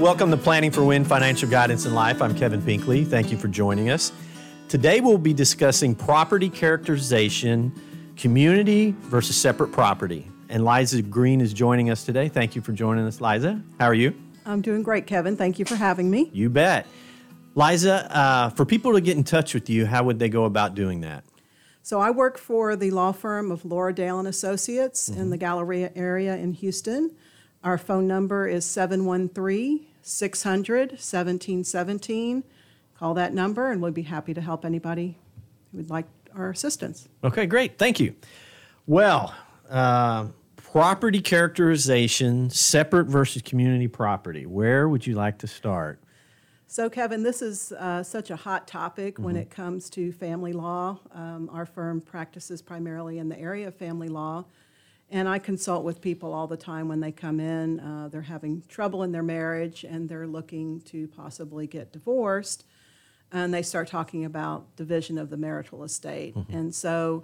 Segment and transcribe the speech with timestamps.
[0.00, 2.20] Welcome to Planning for Win Financial Guidance in Life.
[2.20, 3.02] I'm Kevin Pinkley.
[3.02, 4.12] Thank you for joining us.
[4.68, 7.72] Today we'll be discussing property characterization,
[8.14, 10.30] community versus separate property.
[10.50, 12.28] And Liza Green is joining us today.
[12.28, 13.62] Thank you for joining us, Liza.
[13.80, 14.14] How are you?
[14.44, 15.34] I'm doing great, Kevin.
[15.34, 16.28] Thank you for having me.
[16.30, 16.86] You bet.
[17.54, 20.74] Liza, uh, for people to get in touch with you, how would they go about
[20.74, 21.24] doing that?
[21.82, 25.22] So I work for the law firm of Laura Dale and Associates mm-hmm.
[25.22, 27.16] in the Galleria area in Houston.
[27.64, 32.44] Our phone number is 713 600 1717.
[32.98, 35.18] Call that number and we'll be happy to help anybody
[35.70, 37.08] who would like our assistance.
[37.24, 37.78] Okay, great.
[37.78, 38.14] Thank you.
[38.86, 39.34] Well,
[39.68, 44.46] uh, property characterization, separate versus community property.
[44.46, 46.00] Where would you like to start?
[46.68, 49.22] So, Kevin, this is uh, such a hot topic mm-hmm.
[49.24, 50.98] when it comes to family law.
[51.12, 54.44] Um, our firm practices primarily in the area of family law.
[55.10, 57.78] And I consult with people all the time when they come in.
[57.78, 62.64] Uh, they're having trouble in their marriage and they're looking to possibly get divorced.
[63.30, 66.34] And they start talking about division of the marital estate.
[66.34, 66.56] Mm-hmm.
[66.56, 67.22] And so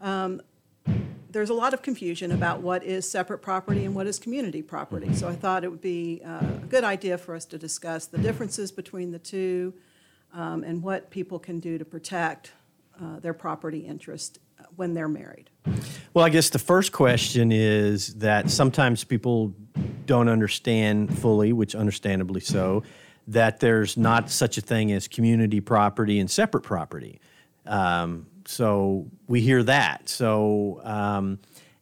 [0.00, 0.40] um,
[1.30, 5.06] there's a lot of confusion about what is separate property and what is community property.
[5.06, 5.16] Mm-hmm.
[5.16, 8.18] So I thought it would be uh, a good idea for us to discuss the
[8.18, 9.74] differences between the two
[10.32, 12.52] um, and what people can do to protect
[13.00, 14.38] uh, their property interest
[14.76, 15.50] when they're married?
[16.14, 19.54] Well, I guess the first question is that sometimes people
[20.06, 22.82] don't understand fully, which understandably so,
[23.28, 27.20] that there's not such a thing as community property and separate property.
[27.66, 30.08] Um, so we hear that.
[30.08, 31.38] So, um,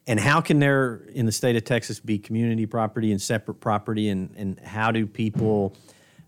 [0.06, 4.09] and how can there in the state of Texas be community property and separate property,
[4.09, 5.77] and, and how do people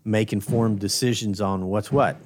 [0.03, 2.17] make informed decisions on what's what?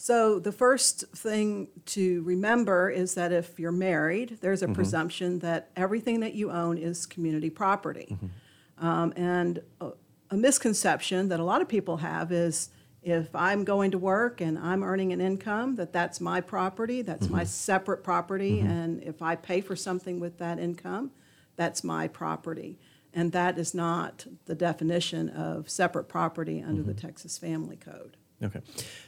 [0.00, 4.74] So, the first thing to remember is that if you're married, there's a mm-hmm.
[4.74, 8.06] presumption that everything that you own is community property.
[8.12, 8.86] Mm-hmm.
[8.86, 9.90] Um, and a,
[10.30, 12.70] a, misconception that a lot of people have is
[13.02, 17.26] if I'm going to work and I'm earning an income, that that's my property, that's
[17.26, 17.38] mm-hmm.
[17.38, 18.70] my separate property, mm-hmm.
[18.70, 21.10] and if I pay for something with that income,
[21.56, 22.78] that's my property.
[23.12, 27.04] And that is not the definition of separate property under the mm-hmm.
[27.04, 28.16] Texas Family Code.
[28.42, 28.60] Okay.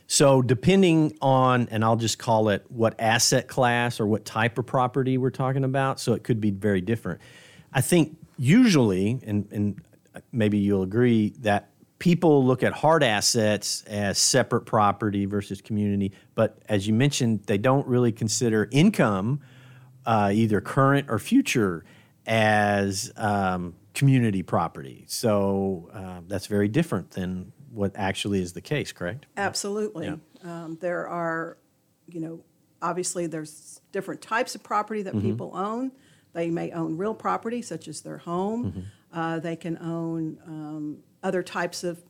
[0.09, 4.67] So, depending on, and I'll just call it what asset class or what type of
[4.67, 7.21] property we're talking about, so it could be very different.
[7.73, 9.81] I think usually, and, and
[10.33, 11.71] maybe you'll agree, that
[12.01, 17.59] people look at hard assets as separate property versus community, but as you mentioned, they
[17.59, 19.41] don't really consider income,
[20.07, 21.85] uh, either current or future,
[22.27, 25.05] as um, community property.
[25.07, 29.27] So, uh, that's very different than what actually is the case, correct?
[29.37, 30.07] Absolutely.
[30.07, 30.17] Yeah.
[30.43, 31.57] Um, there are,
[32.09, 32.41] you know,
[32.83, 35.29] obviously there's different types of property that mm-hmm.
[35.29, 35.93] people own.
[36.33, 38.73] They may own real property, such as their home.
[38.73, 39.19] Mm-hmm.
[39.19, 42.01] Uh, they can own um, other types of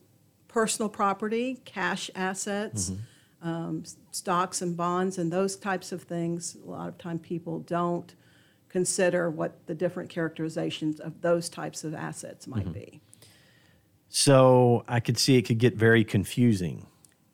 [0.47, 3.47] personal property, cash assets, mm-hmm.
[3.47, 6.55] um, stocks and bonds, and those types of things.
[6.63, 8.13] A lot of time people don't
[8.69, 12.73] consider what the different characterizations of those types of assets might mm-hmm.
[12.73, 13.01] be.
[14.13, 16.85] So I could see it could get very confusing.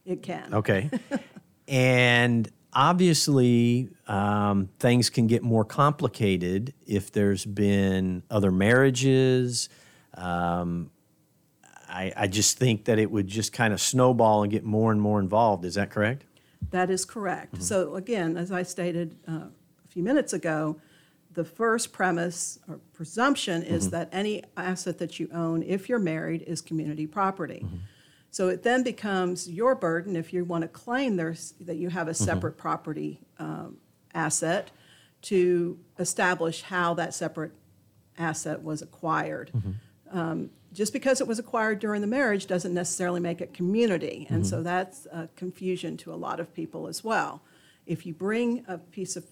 [0.06, 0.54] It can.
[0.54, 0.92] Okay.
[1.68, 9.70] and obviously, um, things can get more complicated if there's been other marriages.
[10.14, 10.92] Um,
[11.90, 15.02] I, I just think that it would just kind of snowball and get more and
[15.02, 15.66] more involved.
[15.66, 16.26] Is that correct?
[16.70, 17.56] That is correct.
[17.56, 17.64] Mm-hmm.
[17.64, 20.80] So, again, as I stated uh, a few minutes ago,
[21.38, 23.92] the first premise or presumption is mm-hmm.
[23.92, 27.62] that any asset that you own, if you're married, is community property.
[27.64, 27.76] Mm-hmm.
[28.32, 32.08] So it then becomes your burden if you want to claim there's, that you have
[32.08, 32.24] a mm-hmm.
[32.24, 32.62] separate mm-hmm.
[32.62, 33.78] property um,
[34.16, 34.72] asset
[35.22, 37.52] to establish how that separate
[38.18, 39.52] asset was acquired.
[39.56, 40.18] Mm-hmm.
[40.18, 44.26] Um, just because it was acquired during the marriage doesn't necessarily make it community.
[44.28, 44.64] And so mm-hmm.
[44.64, 47.44] that's a confusion to a lot of people as well.
[47.86, 49.26] If you bring a piece of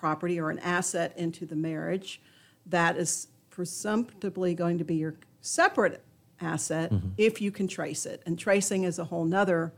[0.00, 2.20] property or an asset into the marriage,
[2.66, 6.02] that is presumptively going to be your separate
[6.40, 7.08] asset mm-hmm.
[7.18, 8.22] if you can trace it.
[8.24, 9.72] And tracing is a whole nother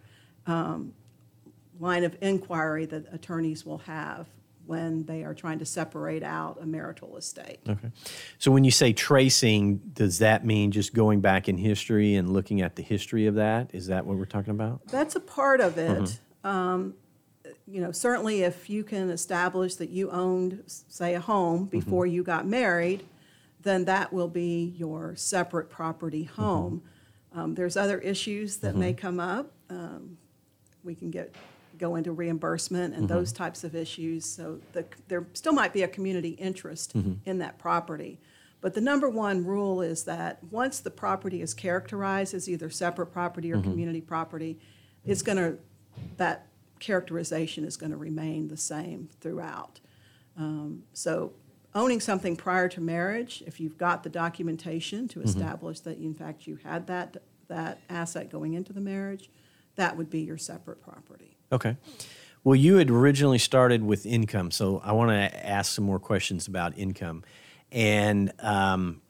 [0.47, 0.93] um,
[1.81, 4.29] line of inquiry that attorneys will have
[4.65, 7.59] when they are trying to separate out a marital estate.
[7.69, 7.91] Okay.
[8.39, 12.61] So when you say tracing, does that mean just going back in history and looking
[12.61, 13.71] at the history of that?
[13.75, 14.87] Is that what we're talking about?
[14.87, 16.21] That's a part of it.
[16.45, 16.95] Um,
[17.67, 21.79] you know, certainly if you can establish that you owned, say, a home mm-hmm.
[21.79, 23.05] before you got married,
[23.63, 26.43] then that will be your separate property mm-hmm.
[26.43, 26.83] home.
[27.35, 29.01] Um, there's other issues that may mm-hmm.
[29.01, 29.53] come up.
[29.71, 30.19] Um,
[30.85, 31.35] we can get
[31.79, 34.25] go into reimbursement and those types of issues.
[34.25, 36.95] So the, there still might be a community interest
[37.25, 38.21] in that property.
[38.61, 43.07] But the number one rule is that once the property is characterized as either separate
[43.07, 44.61] property or community property,
[45.05, 45.59] it's going to,
[46.19, 46.47] that
[46.83, 49.81] characterization is going to remain the same throughout.
[50.37, 51.33] Um, So
[51.75, 56.47] owning something prior to marriage, if you've got the documentation to establish that in fact
[56.47, 57.17] you had that,
[57.49, 59.31] that asset going into the marriage,
[59.77, 61.37] that would be your separate property.
[61.51, 61.77] Okay.
[62.45, 66.49] Well, you had originally started with income, so I want to ask some more questions
[66.49, 67.23] about income.
[67.71, 69.01] And um,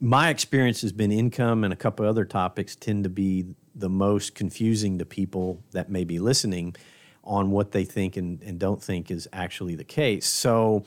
[0.00, 4.34] my experience has been income and a couple other topics tend to be the most
[4.34, 6.76] confusing to people that may be listening
[7.24, 10.26] on what they think and, and don't think is actually the case.
[10.26, 10.84] So,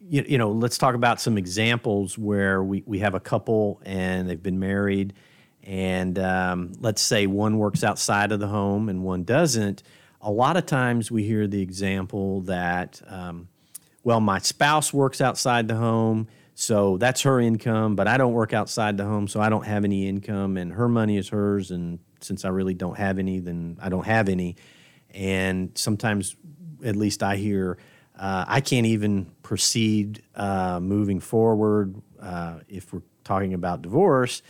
[0.00, 4.28] you, you know, let's talk about some examples where we, we have a couple and
[4.28, 5.14] they've been married,
[5.64, 9.82] and um, let's say one works outside of the home and one doesn't.
[10.20, 13.48] A lot of times we hear the example that, um,
[14.02, 16.28] well, my spouse works outside the home,
[16.60, 19.84] so that's her income, but I don't work outside the home, so I don't have
[19.84, 23.78] any income, and her money is hers, and since I really don't have any, then
[23.80, 24.56] I don't have any.
[25.14, 26.34] And sometimes,
[26.84, 27.78] at least I hear,
[28.18, 34.42] uh, I can't even proceed uh, moving forward uh, if we're talking about divorce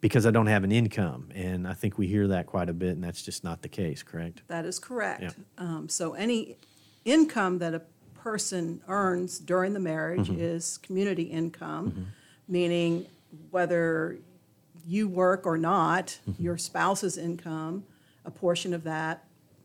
[0.00, 1.30] because I don't have an income.
[1.36, 4.02] And I think we hear that quite a bit, and that's just not the case,
[4.02, 4.42] correct?
[4.48, 5.22] That is correct.
[5.22, 5.30] Yeah.
[5.58, 6.56] Um, So any
[7.04, 7.82] income that a
[8.24, 10.40] person earns during the marriage mm-hmm.
[10.40, 12.02] is community income, mm-hmm.
[12.48, 13.06] meaning
[13.50, 14.16] whether
[14.86, 16.42] you work or not, mm-hmm.
[16.42, 17.84] your spouse's income,
[18.24, 19.24] a portion of that,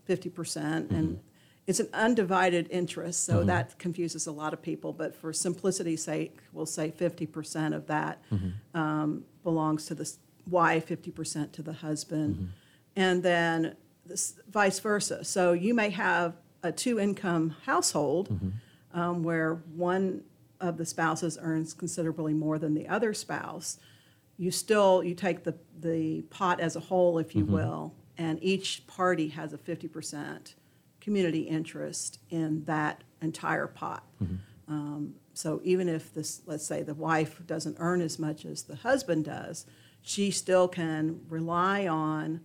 [0.10, 1.22] 50%, and
[1.68, 6.40] it's an undivided interest, so that confuses a lot of people, but for simplicity's sake,
[6.52, 8.22] we'll say 50% of that
[8.74, 10.12] um, belongs to the
[10.50, 12.52] wife, 50% to the husband,
[12.96, 15.24] and then this, vice versa.
[15.24, 16.34] So you may have
[16.64, 18.30] a two-income household
[18.94, 20.24] um, where one
[20.60, 23.78] of the spouses earns considerably more than the other spouse.
[24.38, 28.86] You still you take the the pot as a whole, if you will, and each
[28.88, 30.54] party has a 50%
[31.00, 34.04] community interest in that entire pot.
[34.68, 38.76] Um, so even if this, let's say the wife doesn't earn as much as the
[38.76, 39.66] husband does,
[40.02, 42.42] she still can rely on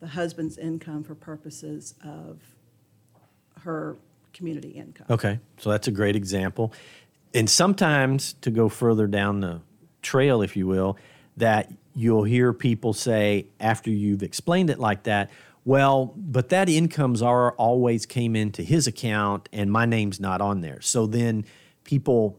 [0.00, 2.49] the husband's income for purposes of
[3.62, 3.96] her
[4.32, 5.06] community income.
[5.10, 6.72] Okay, so that's a great example.
[7.34, 9.60] And sometimes, to go further down the
[10.02, 10.96] trail, if you will,
[11.36, 15.30] that you'll hear people say after you've explained it like that,
[15.64, 20.62] well, but that incomes are always came into his account and my name's not on
[20.62, 20.80] there.
[20.80, 21.44] So then
[21.84, 22.38] people,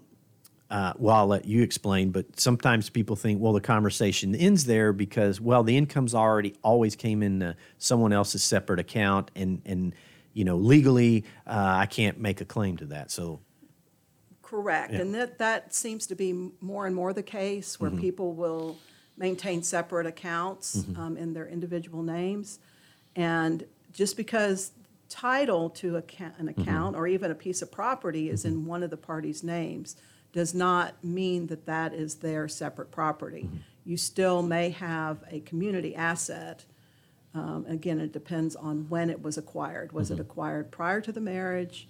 [0.69, 4.91] uh, well, I'll let you explain, but sometimes people think, well, the conversation ends there
[4.91, 9.93] because, well, the incomes already always came into someone else's separate account and, and
[10.33, 13.11] you know, legally, uh, I can't make a claim to that.
[13.11, 13.41] So
[14.41, 18.01] Correct, and that, that seems to be more and more the case, where mm-hmm.
[18.01, 18.77] people will
[19.17, 20.99] maintain separate accounts mm-hmm.
[20.99, 22.59] um, in their individual names.
[23.15, 24.71] And just because
[25.07, 26.47] title to an mm-hmm.
[26.47, 29.95] account or even a piece of property is in one of the parties' names,
[30.33, 33.49] does not mean that that is their separate property.
[33.83, 36.65] You still may have a community asset.
[37.33, 39.91] Um, Again, it depends on when it was acquired.
[39.93, 40.21] Was it mm-hmm.
[40.21, 41.87] acquired prior to the marriage?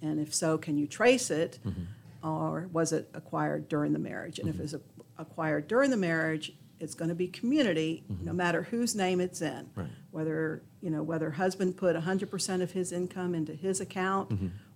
[0.00, 1.58] And if so, can you trace it?
[1.66, 2.28] Mm-hmm.
[2.28, 4.38] Or was it acquired during the marriage?
[4.38, 4.64] And if mm-hmm.
[4.64, 4.74] it's
[5.18, 9.70] acquired during the marriage, it's going to be community, no matter whose name it's in.
[9.74, 9.88] Right.
[10.10, 14.32] Whether, you know, whether husband put 100% of his income into his account,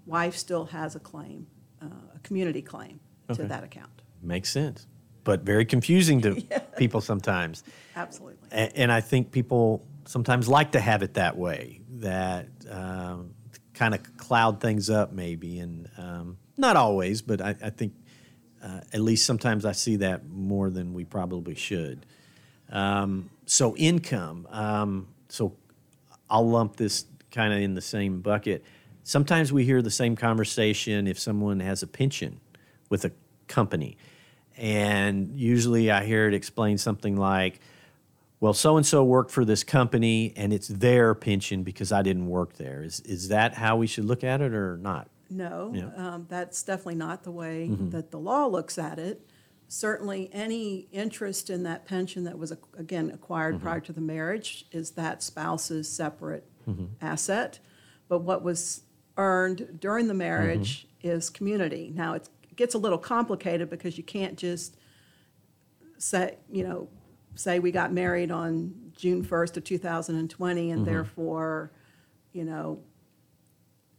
[0.06, 1.46] wife still has a claim,
[1.82, 3.00] uh, a community claim
[3.34, 3.90] to that account.
[4.22, 4.86] makes sense,
[5.24, 6.40] but very confusing to
[6.78, 7.62] people sometimes.
[7.94, 8.48] Absolutely.
[8.52, 13.34] A- And I think people sometimes like to have it that way, that um,
[13.74, 15.58] kind of cloud things up, maybe.
[15.58, 17.92] And um, not always, but I, I think
[18.64, 22.06] uh, at least sometimes I see that more than we probably should.
[22.72, 24.48] Um, so, income.
[24.50, 25.54] Um, so,
[26.30, 28.64] I'll lump this kind of in the same bucket.
[29.02, 32.40] Sometimes we hear the same conversation if someone has a pension
[32.88, 33.12] with a
[33.46, 33.98] company.
[34.56, 37.60] And usually I hear it explained something like,
[38.40, 42.26] well, so and so worked for this company and it's their pension because I didn't
[42.28, 42.82] work there.
[42.82, 45.08] Is, is that how we should look at it or not?
[45.30, 45.82] No, Yeah.
[45.82, 46.00] Mm-hmm.
[46.00, 49.28] um, that's definitely not the way that the law looks at it.
[49.70, 53.64] Certainly, any interest in that pension that was, again, acquired Mm-hmm.
[53.64, 56.84] prior to the marriage is that spouse's separate Mm-hmm.
[57.02, 57.58] asset.
[58.08, 58.82] But what was
[59.18, 61.08] earned during the marriage Mm-hmm.
[61.16, 61.92] is community.
[61.94, 64.76] Now, it gets a little complicated because you can't just
[65.98, 66.88] say, you know,
[67.38, 70.90] say we got married on June 1st of 2020 and mm-hmm.
[70.90, 71.70] therefore,
[72.32, 72.80] you know,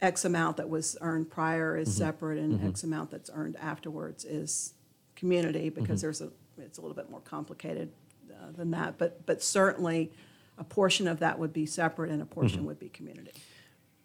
[0.02, 1.98] X amount that was earned prior is mm-hmm.
[1.98, 2.68] separate and mm-hmm.
[2.68, 4.74] X amount that's earned afterwards is
[5.16, 7.90] community because there's a, it's a little bit more complicated
[8.30, 8.98] uh, than that.
[8.98, 10.12] But, but certainly,
[10.58, 13.32] a portion of that would be separate and a portion would be community.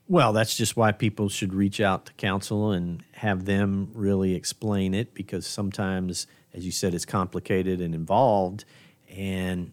[0.08, 4.94] Well, that's just why people should reach out to counsel and have them really explain
[4.94, 8.66] it because sometimes, as you said, it's complicated and involved.
[9.16, 9.72] And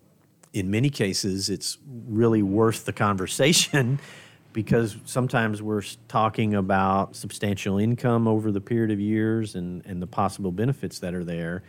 [0.52, 3.98] in many cases, it's really worth the conversation
[4.52, 10.06] because sometimes we're talking about substantial income over the period of years and, and the
[10.06, 11.62] possible benefits that are there.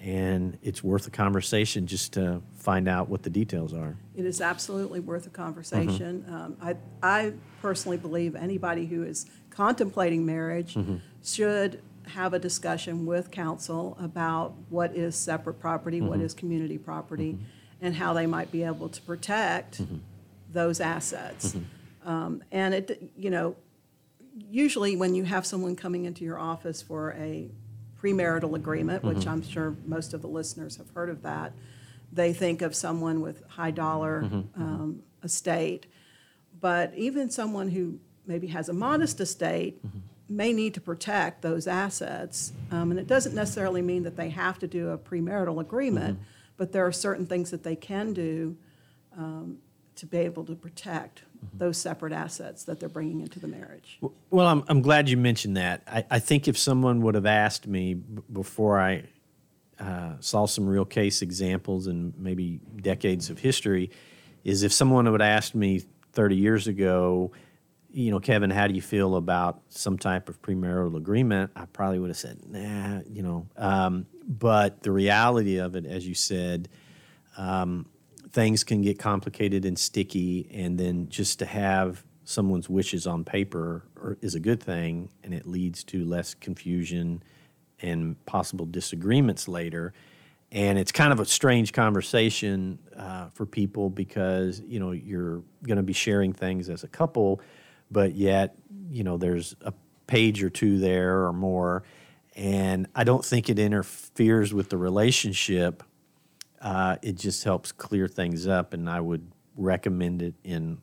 [0.00, 3.96] And it's worth a conversation just to find out what the details are.
[4.16, 6.24] It is absolutely worth a conversation.
[6.28, 10.76] Um, I, I personally believe anybody who is contemplating marriage
[11.22, 16.26] should have a discussion with counsel about what is separate property, what mm-hmm.
[16.26, 17.44] is community property, mm-hmm.
[17.80, 19.96] and how they might be able to protect mm-hmm.
[20.52, 21.56] those assets.
[22.04, 23.56] Um, and it, you know,
[24.50, 27.50] usually when you have someone coming into your office for a
[28.00, 31.52] premarital agreement, which I'm sure most of the listeners have heard of that,
[32.12, 34.20] they think of someone with high dollar
[34.56, 35.86] um, estate.
[36.60, 39.80] But even someone who maybe has a modest estate
[40.34, 42.52] may need to protect those assets.
[42.70, 46.18] Um, and it doesn't necessarily mean that they have to do a premarital agreement,
[46.56, 48.56] but there are certain things that they can do
[49.16, 49.58] um,
[49.96, 51.22] to be able to protect
[51.52, 53.98] those separate assets that they're bringing into the marriage.
[54.30, 55.82] Well, I'm, I'm glad you mentioned that.
[55.86, 59.04] I, I think if someone would have asked me b- before I
[59.78, 63.90] uh, saw some real case examples and maybe decades of history,
[64.42, 67.32] is if someone would have asked me 30 years ago,
[67.94, 71.52] you know, Kevin, how do you feel about some type of premarital agreement?
[71.54, 73.46] I probably would have said, nah, you know.
[73.56, 76.68] Um, but the reality of it, as you said,
[77.36, 77.86] um,
[78.30, 83.84] things can get complicated and sticky, and then just to have someone's wishes on paper
[84.20, 87.22] is a good thing, and it leads to less confusion
[87.80, 89.92] and possible disagreements later.
[90.50, 95.76] And it's kind of a strange conversation uh, for people because you know you're going
[95.76, 97.40] to be sharing things as a couple,
[97.94, 98.56] but yet
[98.90, 99.72] you know there's a
[100.06, 101.82] page or two there or more,
[102.36, 105.82] and I don't think it interferes with the relationship
[106.64, 110.78] uh, it just helps clear things up, and I would recommend it in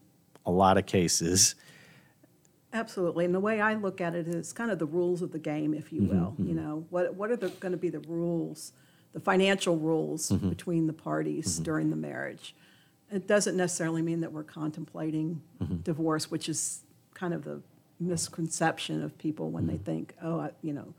[0.46, 1.56] a lot of cases.
[2.72, 5.40] Absolutely, and the way I look at it is kind of the rules of the
[5.40, 6.32] game, if you mm-hmm, will.
[6.34, 6.48] Mm-hmm.
[6.48, 8.74] You know, what, what are the, going to be the rules,
[9.14, 10.50] the financial rules mm-hmm.
[10.50, 12.56] between the parties during the marriage?
[13.12, 15.42] It doesn't necessarily mean that we're contemplating
[15.84, 16.84] divorce, which is
[17.22, 17.62] kind of the
[18.00, 20.96] misconception of people when they think, oh, I, you know,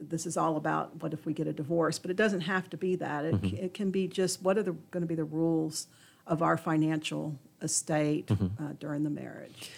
[0.00, 2.76] this is all about what if we get a divorce, but it doesn't have to
[2.76, 3.24] be that.
[3.24, 5.88] It, c- it can be just what are the, going to be the rules
[6.28, 9.72] of our financial estate uh, during the marriage.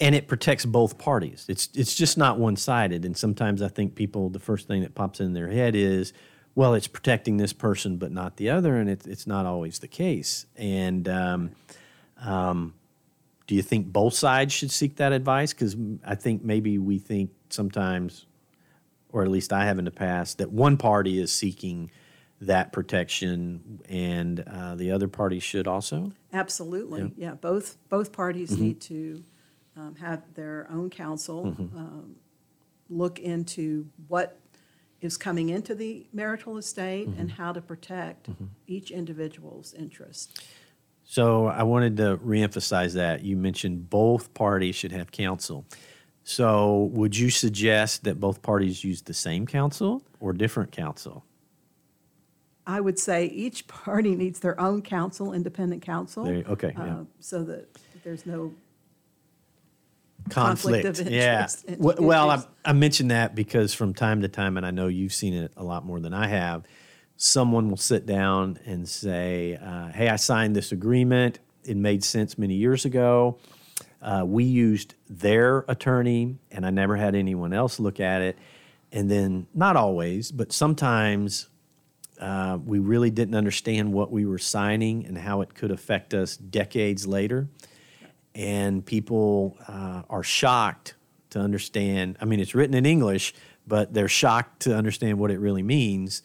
[0.00, 1.44] And it protects both parties.
[1.48, 3.04] It's it's just not one sided.
[3.04, 6.12] And sometimes I think people the first thing that pops in their head is,
[6.54, 9.88] well, it's protecting this person but not the other, and it's it's not always the
[9.88, 10.46] case.
[10.56, 11.50] And um,
[12.22, 12.72] um,
[13.46, 15.52] do you think both sides should seek that advice?
[15.52, 18.26] Because I think maybe we think sometimes,
[19.10, 21.90] or at least I have in the past, that one party is seeking
[22.40, 26.12] that protection, and uh, the other party should also.
[26.32, 27.34] Absolutely, yeah.
[27.34, 29.24] Both, both parties need to
[29.76, 32.16] um, have their own counsel, um,
[32.90, 34.38] look into what
[35.00, 38.28] is coming into the marital estate and how to protect
[38.66, 40.42] each individual's interest.
[41.08, 43.22] So I wanted to reemphasize that.
[43.22, 45.64] You mentioned both parties should have counsel.
[46.24, 51.24] So would you suggest that both parties use the same counsel or different counsel?
[52.66, 56.24] I would say each party needs their own counsel, independent counsel.
[56.24, 56.96] There- okay, yeah.
[56.96, 57.68] uh, So that
[58.02, 58.52] there's no
[60.28, 60.82] conflict.
[60.84, 61.34] conflict of yeah.
[61.42, 61.66] interest.
[61.80, 65.14] W- Well, I, I mentioned that because from time to time, and I know you've
[65.14, 66.64] seen it a lot more than I have,
[67.16, 71.38] someone will sit down and say, uh, Hey, I signed this agreement.
[71.64, 73.38] It made sense many years ago.
[74.00, 78.38] Uh, we used their attorney, and I never had anyone else look at it.
[78.92, 81.48] And then, not always, but sometimes
[82.20, 86.36] uh, we really didn't understand what we were signing and how it could affect us
[86.36, 87.48] decades later.
[88.34, 90.94] And people uh, are shocked
[91.30, 92.16] to understand.
[92.20, 93.34] I mean, it's written in English,
[93.66, 96.22] but they're shocked to understand what it really means.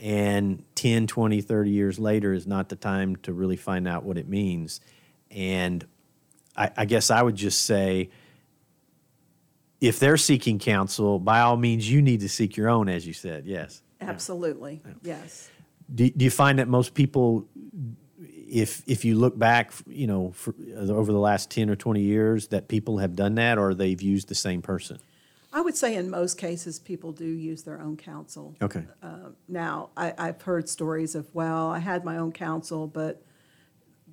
[0.00, 4.16] And 10, 20, 30 years later is not the time to really find out what
[4.16, 4.80] it means.
[5.30, 5.84] And
[6.56, 8.10] I, I guess I would just say
[9.80, 13.12] if they're seeking counsel, by all means, you need to seek your own, as you
[13.12, 13.46] said.
[13.46, 13.82] Yes.
[14.00, 15.50] Absolutely, yes.
[15.92, 17.48] Do, do you find that most people,
[18.20, 22.48] if if you look back, you know, for, over the last ten or twenty years,
[22.48, 24.98] that people have done that, or they've used the same person?
[25.58, 28.54] I would say in most cases, people do use their own counsel.
[28.62, 28.84] Okay.
[29.02, 33.20] Uh, Now, I, I've heard stories of, well, I had my own counsel, but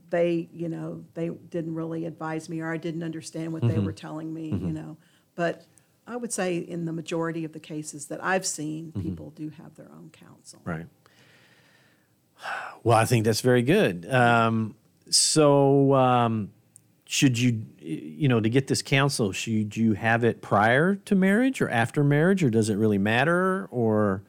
[0.09, 3.91] they, you know, they didn't really advise me, or I didn't understand what they were
[3.91, 4.97] telling me, you know.
[5.35, 5.65] But
[6.07, 9.75] I would say in the majority of the cases that I've seen, people do have
[9.75, 10.61] their own counsel.
[10.65, 10.87] Right.
[12.83, 14.11] Well, I think that's very good.
[14.11, 14.73] Um,
[15.11, 16.51] so, um,
[17.15, 21.61] should you, you know, to get this counsel, should you have it prior to marriage
[21.61, 23.69] or after marriage, or does it really matter?
[23.71, 24.21] Or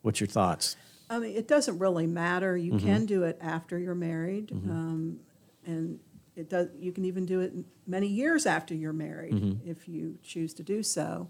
[0.00, 0.76] what's your thoughts?
[1.10, 2.56] I mean, it doesn't really matter.
[2.56, 5.20] You can do it after you're married, um,
[5.66, 6.00] and
[6.36, 6.68] it does.
[6.80, 7.52] You can even do it
[7.86, 11.28] many years after you're married if you choose to do so.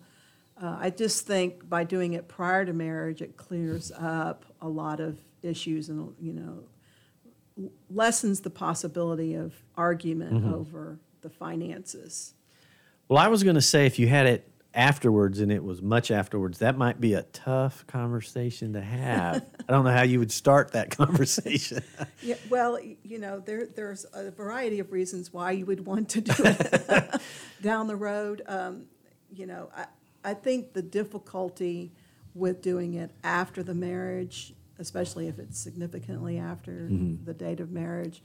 [0.62, 5.00] Uh, I just think by doing it prior to marriage, it clears up a lot
[5.00, 6.62] of issues and you know
[7.90, 12.34] lessens the possibility of argument over the finances.
[13.08, 16.10] Well, I was going to say if you had it afterwards and it was much
[16.10, 19.36] afterwards, that might be a tough conversation to have.
[19.68, 21.82] I don't know how you would start that conversation.
[22.22, 26.20] Yeah, well, you know, there, there's a variety of reasons why you would want to
[26.20, 27.20] do it
[27.62, 28.42] down the road.
[28.46, 28.86] Um,
[29.32, 29.86] you know, I,
[30.24, 31.92] I think the difficulty
[32.34, 37.24] with doing it after the marriage, especially if it's significantly after mm-hmm.
[37.24, 38.22] the date of marriage,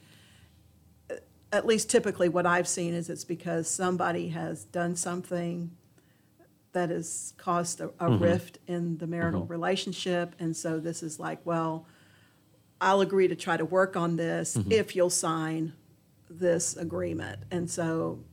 [1.51, 5.71] at least typically what I've seen is it's because somebody has done something
[6.73, 8.23] that has caused a, a mm-hmm.
[8.23, 9.49] rift in the marital uh-huh.
[9.49, 10.35] relationship.
[10.39, 11.85] And so this is like, well,
[12.79, 14.71] I'll agree to try to work on this mm-hmm.
[14.71, 15.73] if you'll sign
[16.29, 17.39] this agreement.
[17.51, 18.23] And so,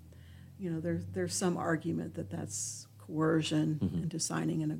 [0.58, 4.78] you know, there's, there's some argument that that's coercion into signing an, a,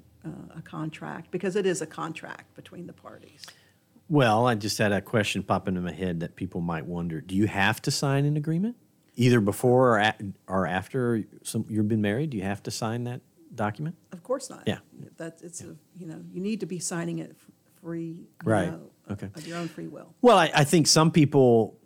[0.57, 3.45] a contract because it is a contract between the parties.
[4.09, 7.35] Well, I just had a question pop into my head that people might wonder: Do
[7.35, 8.77] you have to sign an agreement
[9.17, 10.15] either before or, a-
[10.47, 12.31] or after some, you've been married?
[12.31, 13.21] Do you have to sign that
[13.55, 13.97] document?
[14.13, 14.63] Of course not.
[14.67, 14.79] Yeah.
[15.19, 17.37] That, it's, a you know, you need to be signing it
[17.83, 18.71] free, Right.
[18.71, 19.27] know, Okay.
[19.35, 20.15] of your own free will.
[20.23, 21.77] Well, I, I think some people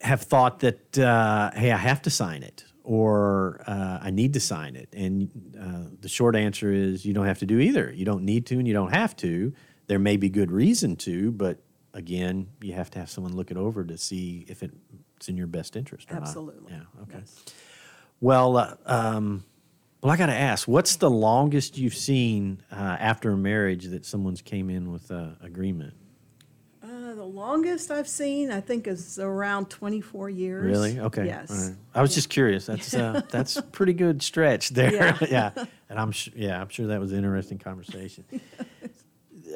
[0.00, 4.40] have thought that, uh, hey, I have to sign it or uh, I need to
[4.40, 4.90] sign it.
[4.92, 7.90] And uh, the short answer is you don't have to do either.
[7.92, 9.52] You don't need to and you don't have to.
[9.86, 11.58] There may be good reason to, but
[11.94, 15.46] again, you have to have someone look it over to see if it's in your
[15.46, 16.72] best interest or Absolutely.
[16.72, 16.80] not.
[16.96, 17.18] Yeah, okay.
[17.18, 17.44] Yes.
[18.20, 19.44] Well, uh, um,
[20.02, 24.04] well, I got to ask, what's the longest you've seen uh, after a marriage that
[24.04, 25.94] someone's came in with an agreement?
[27.24, 30.62] The longest I've seen, I think, is around 24 years.
[30.62, 31.00] Really?
[31.00, 31.24] Okay.
[31.24, 31.50] Yes.
[31.50, 31.76] Right.
[31.94, 32.66] I was just curious.
[32.66, 34.92] That's uh, that's pretty good stretch there.
[34.92, 35.18] Yeah.
[35.56, 35.64] Yeah.
[35.88, 38.26] And I'm su- yeah, I'm sure that was an interesting conversation.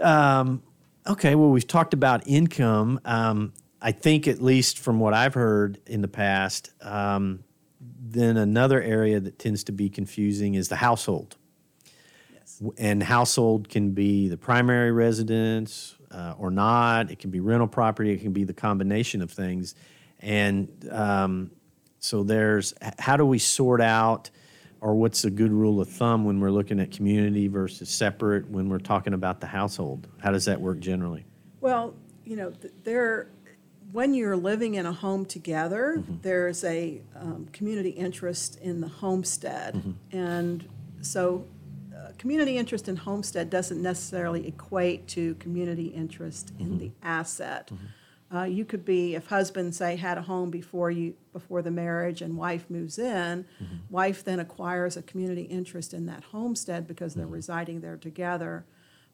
[0.00, 0.62] um,
[1.07, 1.35] okay.
[1.35, 3.00] Well, we've talked about income.
[3.04, 3.52] Um,
[3.83, 7.44] I think, at least from what I've heard in the past, um,
[8.00, 11.37] then another area that tends to be confusing is the household.
[12.33, 12.62] Yes.
[12.78, 17.11] And household can be the primary residence uh, or not.
[17.11, 18.11] It can be rental property.
[18.12, 19.75] It can be the combination of things.
[20.21, 21.51] And um,
[22.01, 24.31] so there's how do we sort out,
[24.81, 28.68] or what's a good rule of thumb when we're looking at community versus separate when
[28.68, 30.07] we're talking about the household?
[30.18, 31.25] How does that work generally?
[31.61, 31.94] Well,
[32.25, 32.53] you know,
[32.85, 33.29] there,
[33.90, 36.16] when you're living in a home together, Mm-hmm.
[36.23, 39.75] there's a um, community interest in the homestead.
[39.75, 40.16] Mm-hmm.
[40.16, 40.68] And
[41.01, 41.44] so,
[42.18, 46.78] community interest in homestead doesn't necessarily equate to community interest in Mm-hmm.
[46.78, 47.70] the asset.
[48.35, 52.20] Uh, you could be, if husband, say, had a home before you, before the marriage
[52.20, 53.76] and wife moves in, Mm-hmm.
[53.90, 57.20] wife then acquires a community interest in that homestead because Mm-hmm.
[57.20, 58.64] they're residing there together,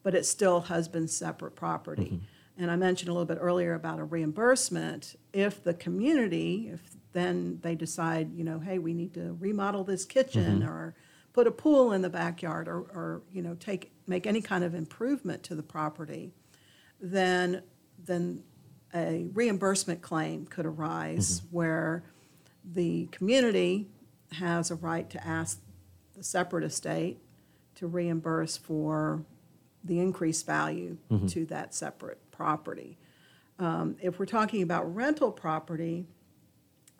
[0.02, 2.04] but it's still husband's separate property.
[2.06, 2.62] Mm-hmm.
[2.62, 5.16] And I mentioned a little bit earlier about a reimbursement.
[5.32, 6.80] If the community, if
[7.12, 10.94] then they decide, you know, hey, we need to remodel this kitchen or
[11.34, 14.74] put a pool in the backyard or, or, you know, take, make any kind of
[14.74, 16.32] improvement to the property,
[17.00, 17.60] then,
[18.02, 18.42] then
[18.94, 22.04] a reimbursement claim could arise where
[22.64, 23.88] the community
[24.32, 25.60] has a right to ask
[26.16, 27.18] the separate estate
[27.74, 29.24] to reimburse for
[29.82, 30.96] the increased value
[31.28, 32.96] to that separate property.
[33.58, 36.06] Um, if we're talking about rental property,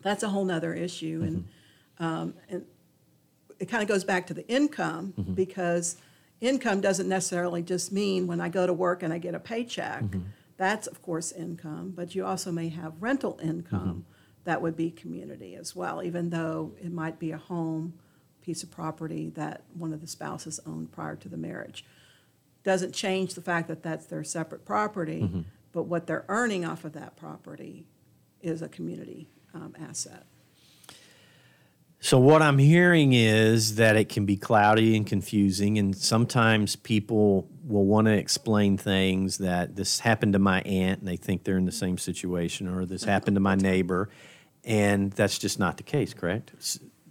[0.03, 1.23] that's a whole nother issue.
[1.25, 1.45] And
[2.01, 2.65] Um, and
[3.65, 5.33] it kind of goes back to the income mm-hmm.
[5.33, 5.97] because
[6.43, 10.03] income doesn't necessarily just mean when I go to work and I get a paycheck.
[10.03, 10.21] Mm-hmm.
[10.59, 14.01] That's, of course, income, but you also may have rental income mm-hmm.
[14.45, 17.95] that would be community as well, even though it might be a home,
[18.43, 21.87] piece of property that one of the spouses owned prior to the marriage.
[22.65, 26.93] Doesn't change the fact that that's their separate property, but what they're earning off of
[26.93, 27.87] that property
[28.43, 30.27] is a community um, asset.
[32.05, 37.49] So what I'm hearing is that it can be cloudy and confusing, and sometimes people
[37.67, 41.57] will want to explain things that this happened to my aunt, and they think they're
[41.57, 44.11] in the same situation, or this happened to my neighbor,
[44.65, 46.13] and that's just not the case.
[46.13, 46.53] Correct?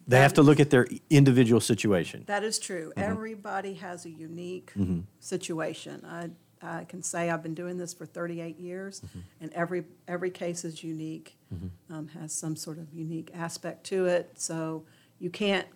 [0.06, 2.26] They have to look at their individual situation.
[2.28, 2.94] That is true.
[2.96, 3.12] Mm-hmm.
[3.12, 5.00] Everybody has a unique mm-hmm.
[5.20, 6.06] situation.
[6.06, 6.30] I,
[6.64, 9.20] I can say I've been doing this for 38 years, mm-hmm.
[9.42, 11.94] and every, every case is unique, mm-hmm.
[11.94, 14.32] um, has some sort of unique aspect to it.
[14.36, 14.86] So
[15.20, 15.68] you can't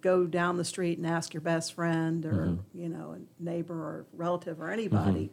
[0.00, 2.78] go down the street and ask your best friend or, mm-hmm.
[2.78, 5.30] you know, a neighbor or relative or anybody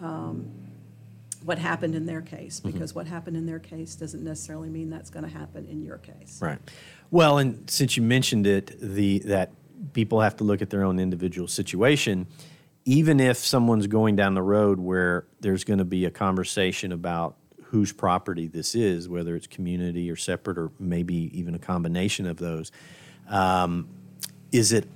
[0.00, 0.50] um,
[1.44, 5.10] what happened in their case, because what happened in their case doesn't necessarily mean that's
[5.10, 6.40] going to happen in your case.
[6.42, 6.58] Right.
[7.10, 9.52] Well, and since you mentioned it, the that
[9.92, 12.26] people have to look at their own individual situation.
[12.86, 17.36] Even if someone's going down the road where there's going to be a conversation about
[17.64, 22.38] whose property this is, whether it's community or separate, or maybe even a combination of
[22.38, 22.72] those,
[23.28, 23.88] um,
[24.52, 24.88] is it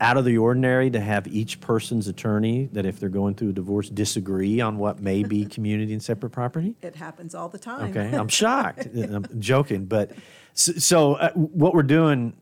[0.00, 3.52] out of the ordinary to have each person's attorney that if they're going through a
[3.52, 6.74] divorce disagree on what may be community and separate property?
[6.82, 7.90] It happens all the time.
[7.90, 8.86] Okay, I'm shocked.
[8.94, 10.10] I'm joking, but
[10.52, 12.34] so, so uh, what we're doing,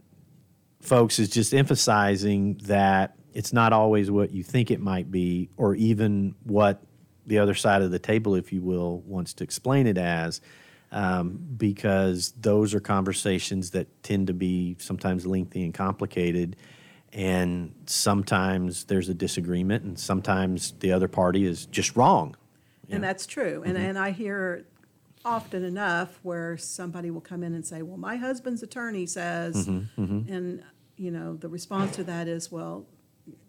[0.80, 5.74] folks, is just emphasizing that it's not always what you think it might be, or
[5.74, 6.82] even what
[7.26, 10.40] the other side of the table, if you will, wants to explain it as,
[10.92, 16.56] um, because those are conversations that tend to be sometimes lengthy and complicated.
[17.12, 22.36] And sometimes there's a disagreement, and sometimes the other party is just wrong.
[22.90, 23.62] And that's true.
[23.64, 23.86] And, mm-hmm.
[23.86, 24.66] and I hear
[25.24, 30.00] often enough where somebody will come in and say, well, my husband's attorney says, mm-hmm.
[30.02, 30.32] Mm-hmm.
[30.32, 30.62] and,
[30.96, 32.84] you know, the response to that is, well,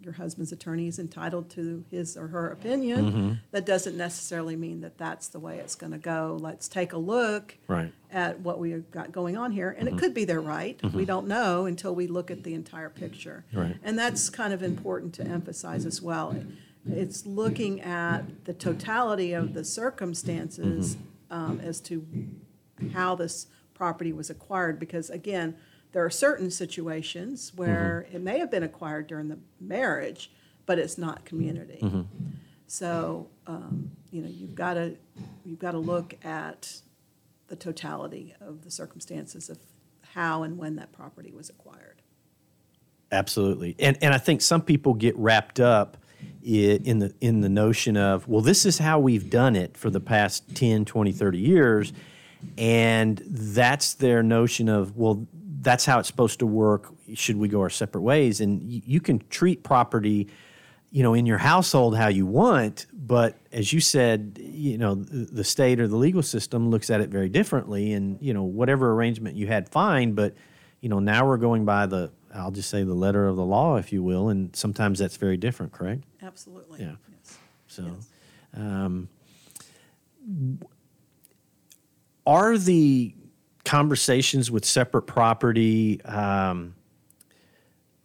[0.02, 3.06] your husband's attorney is entitled to his or her opinion.
[3.06, 3.34] Mm-hmm.
[3.52, 6.38] That doesn't necessarily mean that that's the way it's going to go.
[6.40, 7.92] Let's take a look Right.
[8.12, 9.76] at what we've got going on here.
[9.78, 10.00] And it mm-hmm.
[10.00, 10.80] could be they're right.
[10.82, 11.04] We mm-hmm.
[11.04, 13.46] don't know until we look at the entire picture.
[13.52, 13.76] Right.
[13.84, 16.36] And that's kind of important to emphasize as well.
[16.88, 20.98] It's looking at the totality of the circumstances
[21.32, 22.06] um, as to
[22.94, 24.80] how this property was acquired.
[24.80, 25.56] Because again,
[25.96, 28.18] there are certain situations where mm-hmm.
[28.18, 30.30] it may have been acquired during the marriage,
[30.66, 31.26] but it's not mm-hmm.
[31.26, 31.80] community.
[31.82, 32.02] Mm-hmm.
[32.68, 34.98] So, um, you know, you've got to,
[35.46, 36.82] you've got to look at
[37.48, 39.58] the totality of the circumstances of
[40.02, 42.02] how and when that property was acquired.
[43.14, 43.78] Absolutely.
[43.80, 45.96] And and I think some people get wrapped up
[46.44, 50.02] in the in the notion of, well, this is how we've done it for the
[50.02, 51.94] past 10, 20, 30 years.
[52.58, 55.26] And that's their notion of, well,
[55.66, 56.94] that's how it's supposed to work.
[57.16, 58.40] Should we go our separate ways?
[58.40, 60.30] And y- you can treat property,
[60.92, 65.44] you know, in your household how you want, but as you said, you know, the
[65.44, 67.92] state or the legal system looks at it very differently.
[67.94, 70.34] And, you know, whatever arrangement you had, fine, but
[70.82, 73.78] you know, now we're going by the, I'll just say the letter of the law,
[73.78, 76.04] if you will, and sometimes that's very different, correct?
[76.22, 76.82] Absolutely.
[76.82, 76.96] Yeah.
[77.10, 77.38] Yes.
[77.68, 78.08] So, Yes.
[78.54, 79.10] um,
[82.28, 83.16] are the
[83.66, 86.76] conversations with separate property um,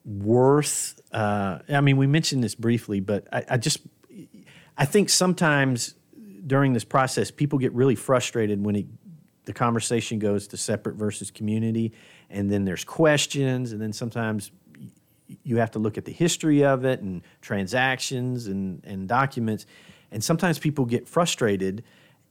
[0.05, 1.01] worth?
[1.13, 3.79] Uh, I mean, we mentioned this briefly, but I, I just,
[4.77, 5.95] I think sometimes
[6.47, 8.87] during this process, people get really frustrated when it,
[9.45, 11.93] the conversation goes to separate versus community,
[12.29, 14.51] and then there's questions, and then sometimes
[15.43, 19.67] you have to look at the history of it and transactions and, and documents.
[20.11, 21.85] And sometimes people get frustrated.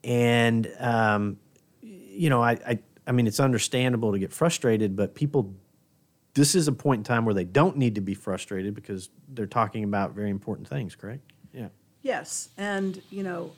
[0.04, 1.38] And, um,
[1.82, 5.56] you know, I, I, I mean, it's understandable to get frustrated, but people,
[6.36, 9.48] this is a point in time where they don't need to be frustrated because they're
[9.48, 11.24] talking about very important things, correct?
[11.52, 11.70] Yeah.
[12.04, 13.52] Yes, and, you know,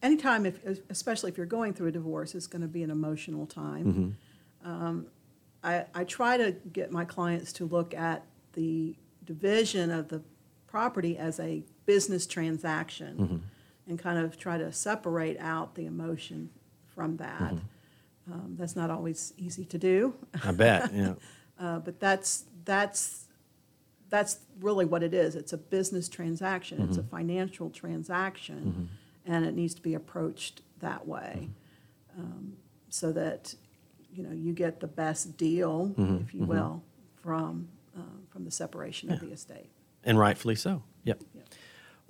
[0.00, 3.46] anytime, if, especially if you're going through a divorce, it's going to be an emotional
[3.46, 4.16] time.
[4.64, 4.70] Mm-hmm.
[4.70, 5.06] Um,
[5.64, 10.22] I, I try to get my clients to look at the division of the
[10.68, 13.36] property as a business transaction mm-hmm.
[13.90, 16.50] and kind of try to separate out the emotion
[16.94, 17.40] from that.
[17.40, 17.56] Mm-hmm.
[18.32, 20.14] Um, That's not always easy to do.
[20.44, 20.92] I bet.
[20.94, 21.14] Yeah.
[21.58, 23.26] Uh, but that's, that's,
[24.08, 25.36] that's really what it is.
[25.36, 28.88] It's a business transaction, it's a financial transaction,
[29.26, 31.50] and it needs to be approached that way.
[32.18, 32.54] Um,
[32.88, 33.54] So that
[34.12, 36.82] you know, you get the best deal, if you will,
[37.22, 39.70] from, uh, from the separation of the estate.
[40.02, 40.82] And rightfully so.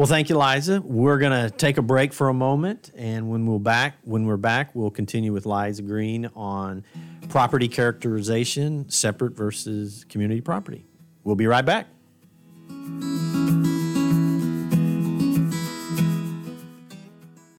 [0.01, 0.81] Well, thank you, Liza.
[0.81, 4.39] We're going to take a break for a moment, and when we're back, when we're
[4.39, 6.85] back, we'll continue with Liza Green on
[7.29, 10.87] property characterization, separate versus community property.
[11.23, 11.87] We'll be right back.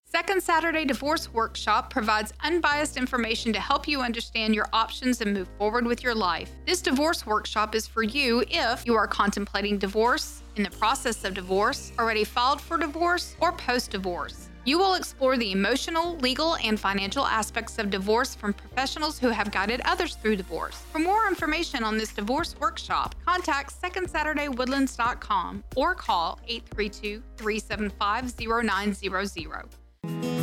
[0.07, 5.47] Second Saturday Divorce Workshop provides unbiased information to help you understand your options and move
[5.59, 6.49] forward with your life.
[6.65, 11.33] This divorce workshop is for you if you are contemplating divorce, in the process of
[11.33, 14.49] divorce, already filed for divorce, or post divorce.
[14.63, 19.51] You will explore the emotional, legal, and financial aspects of divorce from professionals who have
[19.51, 20.83] guided others through divorce.
[20.91, 28.33] For more information on this divorce workshop, contact secondsaturdaywoodlands.com or call 832 375
[28.63, 30.40] 0900.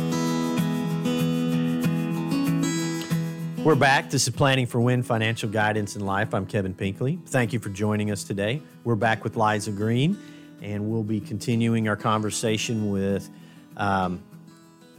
[3.69, 4.09] We're back.
[4.09, 6.33] This is Planning for Win Financial Guidance in Life.
[6.33, 7.19] I'm Kevin Pinkley.
[7.27, 8.63] Thank you for joining us today.
[8.83, 10.17] We're back with Liza Green,
[10.59, 13.29] and we'll be continuing our conversation with
[13.77, 14.23] um,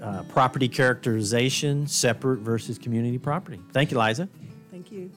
[0.00, 3.58] uh, property characterization, separate versus community property.
[3.72, 4.28] Thank you, Liza.
[4.70, 5.10] Thank you.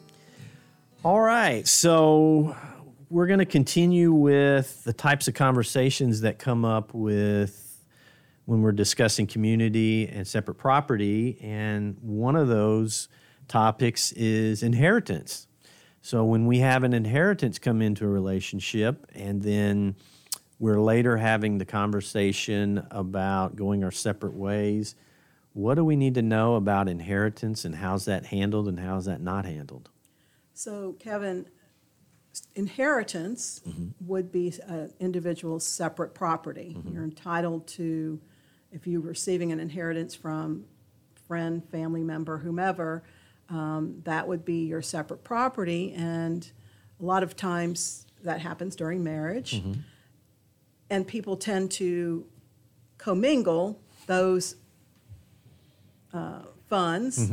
[1.05, 2.57] All right, so
[3.11, 7.83] we're going to continue with the types of conversations that come up with
[8.45, 13.09] when we're discussing community and separate property, and one of those
[13.47, 15.47] topics is inheritance.
[16.01, 19.95] So when we have an inheritance come into a relationship, and then
[20.59, 24.95] we're later having the conversation about going our separate ways,
[25.53, 29.21] what do we need to know about inheritance and how's that handled and how's that
[29.21, 29.89] not handled?
[30.53, 31.45] So, Kevin,
[32.55, 33.89] inheritance mm-hmm.
[34.01, 36.75] would be an individual's separate property.
[36.77, 36.93] Mm-hmm.
[36.93, 38.19] You're entitled to,
[38.71, 40.65] if you're receiving an inheritance from
[41.27, 43.03] friend, family member, whomever,
[43.53, 45.93] um, that would be your separate property.
[45.95, 46.51] And
[46.99, 49.61] a lot of times that happens during marriage.
[50.89, 52.25] And people tend to
[52.97, 54.55] commingle those
[56.13, 57.31] uh, funds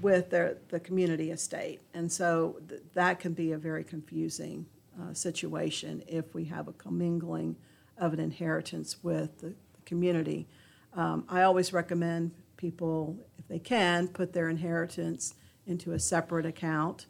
[0.00, 1.80] with their, the community estate.
[1.94, 4.66] And so th- that can be a very confusing
[5.00, 7.56] uh, situation if we have a commingling
[7.98, 10.46] of an inheritance with the, the community.
[10.94, 12.32] Um, I always recommend
[12.72, 15.34] people, if they can, put their inheritance
[15.66, 17.06] into a separate account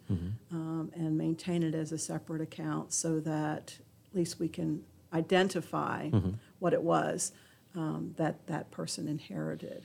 [0.51, 3.75] um, and maintain it as a separate account so that
[4.09, 4.81] at least we can
[5.13, 6.09] identify
[6.59, 7.31] what it was
[7.75, 9.83] um, that that person inherited.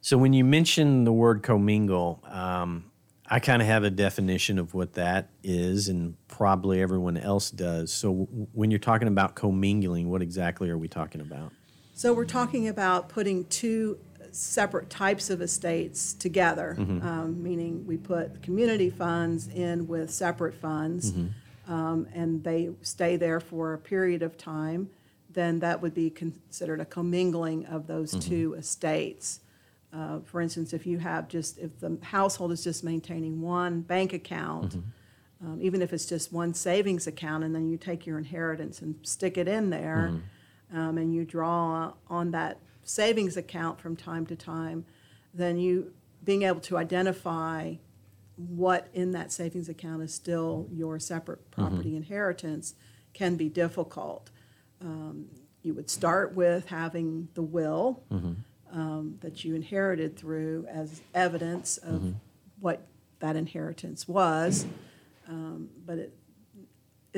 [0.00, 2.84] So when you mention the word commingle, um,
[3.30, 7.92] I kind of have a definition of what that is, and probably everyone else does.
[7.92, 11.52] So w- when you're talking about commingling, what exactly are we talking about?
[11.94, 13.98] So we're talking about putting two
[14.34, 21.12] separate types of estates together, um, meaning we put community funds in with separate funds,
[21.66, 24.88] um, and they stay there for a period of time.
[25.30, 29.40] Then that would be considered a commingling of those two estates.
[29.92, 34.12] Uh, for instance, if you have just if the household is just maintaining one bank
[34.12, 34.76] account,
[35.44, 38.96] um, even if it's just one savings account, and then you take your inheritance and
[39.02, 40.20] stick it in there,
[40.74, 42.58] um, and you draw on that
[42.88, 44.84] savings account from time to time,
[45.34, 45.92] then you
[46.24, 47.74] being able to identify
[48.36, 52.74] what in that savings account is still your separate property inheritance
[53.14, 54.30] can be difficult.
[54.80, 55.26] Um,
[55.62, 58.02] you would start with having the will
[58.72, 62.02] um, that you inherited through as evidence of
[62.60, 62.86] what
[63.20, 64.66] that inheritance was,
[65.28, 66.14] um, but it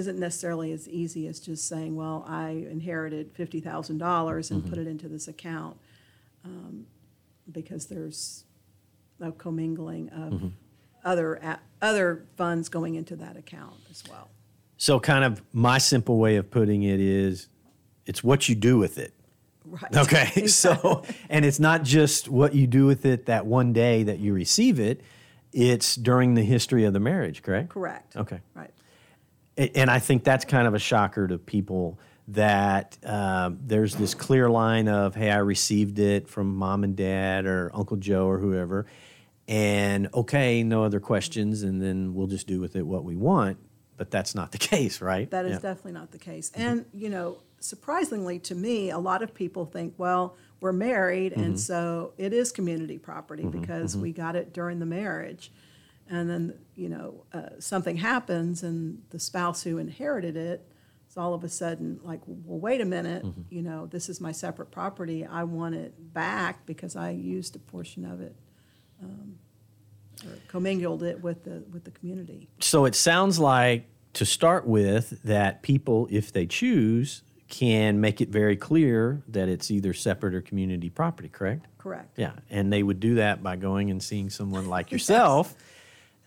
[0.01, 4.79] isn't necessarily as easy as just saying, well, I inherited fifty thousand dollars and put
[4.79, 5.77] it into this account,
[6.45, 6.87] um,
[7.53, 8.45] because there's
[9.21, 10.53] a commingling of
[11.05, 14.31] other, a- other funds going into that account as well.
[14.79, 17.49] So, kind of my simple way of putting it is
[18.07, 19.13] it's what you do with it.
[19.67, 19.95] Right.
[19.97, 20.47] Okay.
[20.49, 24.33] So, and it's not just what you do with it that one day that you
[24.33, 25.03] receive it,
[25.53, 27.69] it's during the history of the marriage, correct?
[27.69, 28.17] Correct.
[28.17, 28.41] Okay.
[28.55, 28.71] Right.
[29.61, 34.49] And I think that's kind of a shocker to people that um, there's this clear
[34.49, 38.87] line of, hey, I received it from mom and dad or Uncle Joe or whoever,
[39.49, 43.59] and okay, no other questions, and then we'll just do with it what we want.
[43.97, 45.31] But that's not the case, right?
[45.31, 45.59] That is Yeah.
[45.59, 46.51] definitely not the case.
[46.55, 51.43] And, you know, surprisingly to me, a lot of people think, well, we're married, Mm-hmm.
[51.43, 55.51] and so it is community property because we got it during the marriage.
[56.11, 60.67] And then, you know, uh, something happens, and the spouse who inherited it
[61.09, 63.43] is all of a sudden like, well, wait a minute, Mm-hmm.
[63.49, 65.25] you know, this is my separate property.
[65.25, 68.35] I want it back because I used a portion of it
[69.03, 69.37] um,
[70.27, 72.49] or commingled it with the, with the community.
[72.61, 78.29] So it sounds like to start with that people, if they choose, can make it
[78.31, 81.67] very clear that it's either separate or community property, correct?
[81.79, 82.19] Correct.
[82.19, 85.55] Yeah, and they would do that by going and seeing someone like yourself,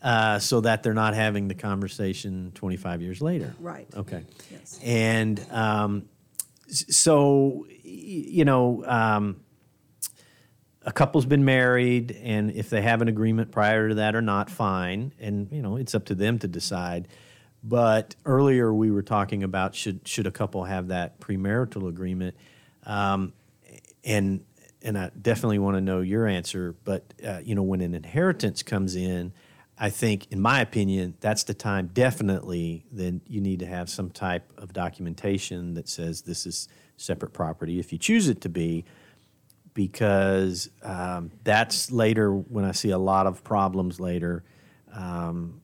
[0.03, 3.55] uh, so that they're not having the conversation 25 years later.
[3.59, 3.87] Right.
[3.95, 4.23] Okay.
[4.51, 4.79] Yes.
[4.83, 6.09] And um,
[6.67, 9.39] so, you know, um,
[10.85, 14.49] a couple's been married, and if they have an agreement prior to that or not,
[14.49, 15.13] fine.
[15.19, 17.07] And you know, it's up to them to decide.
[17.63, 22.35] But earlier we were talking about should should a couple have that premarital agreement,
[22.85, 23.31] um,
[24.03, 24.43] and
[24.81, 26.75] and I definitely want to know your answer.
[26.83, 29.31] But uh, you know, when an inheritance comes in,
[29.83, 34.09] I think, in my opinion, that's the time definitely then you need to have some
[34.09, 38.85] type of documentation that says this is separate property if you choose it to be
[39.73, 44.45] because um, that's later when I see a lot of problems later
[44.93, 45.59] um,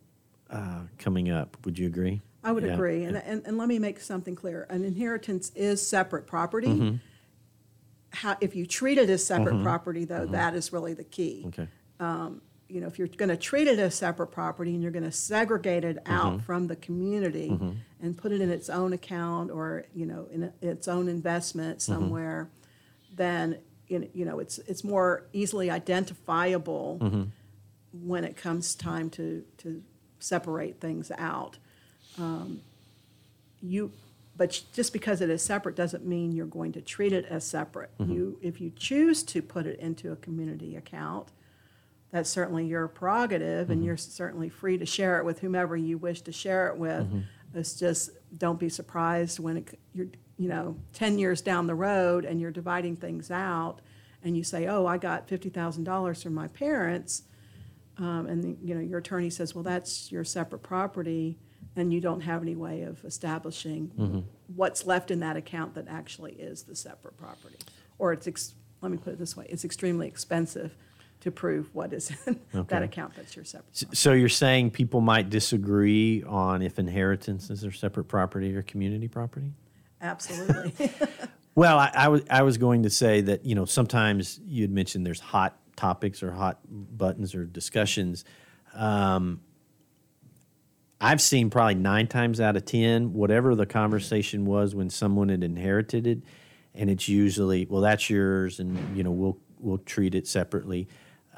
[0.49, 1.55] uh, coming up.
[1.63, 2.19] Would you agree?
[2.43, 2.73] I would Yeah.
[2.73, 3.05] agree.
[3.05, 4.67] And, and, and let me make something clear.
[4.69, 6.67] An inheritance is separate property.
[6.67, 6.95] Mm-hmm.
[8.12, 11.45] How, if you treat it as separate property, though, that is really the key.
[11.47, 11.69] Okay.
[12.69, 15.12] You know, if you're going to treat it as separate property and you're going to
[15.12, 16.13] segregate it Mm-hmm.
[16.13, 17.49] out from the community
[18.01, 21.91] and put it in its own account or, you know, in its own investment Mm-hmm.
[21.93, 22.49] somewhere,
[23.15, 27.23] then, you know- it's, it's more easily identifiable Mm-hmm.
[28.08, 29.82] when it comes time to, to
[30.19, 31.58] separate things out.
[32.19, 32.62] Um,
[33.62, 33.91] You,
[34.38, 37.89] but just because it is separate doesn't mean you're going to treat it as separate.
[37.99, 41.27] You, if you choose to put it into a community account,
[42.12, 43.86] that's certainly your prerogative, and mm-hmm.
[43.86, 47.06] you're certainly free to share it with whomever you wish to share it with.
[47.06, 47.19] Mm-hmm.
[47.54, 52.26] It's just, don't be surprised when it, you're, you know, ten years down the road
[52.26, 53.82] and you're dividing things out,
[54.24, 57.24] and you say, oh, I got fifty thousand dollars from my parents,
[57.98, 61.38] um, and, the- you know, your attorney says, well, that's your separate property,
[61.76, 64.19] and you don't have any way of establishing mm-hmm.
[64.56, 67.58] what's left in that account that actually is the separate property.
[68.00, 70.76] Or it's, ex- let me put it this way, it's extremely expensive
[71.21, 73.95] to prove what is in that account that's your separate property.
[73.95, 79.53] So you're saying people might disagree on if inheritances are separate property or community property?
[80.01, 80.91] Absolutely.
[81.60, 85.05] Well, I, I was I was going to say that you know sometimes you'd mentioned
[85.05, 88.23] there's hot topics or hot buttons or discussions.
[88.73, 89.41] Um,
[91.01, 95.43] I've seen probably nine times out of ten, whatever the conversation was when someone had
[95.43, 96.19] inherited it,
[96.73, 100.88] and it's usually well that's yours, and you know we'll we'll treat it separately.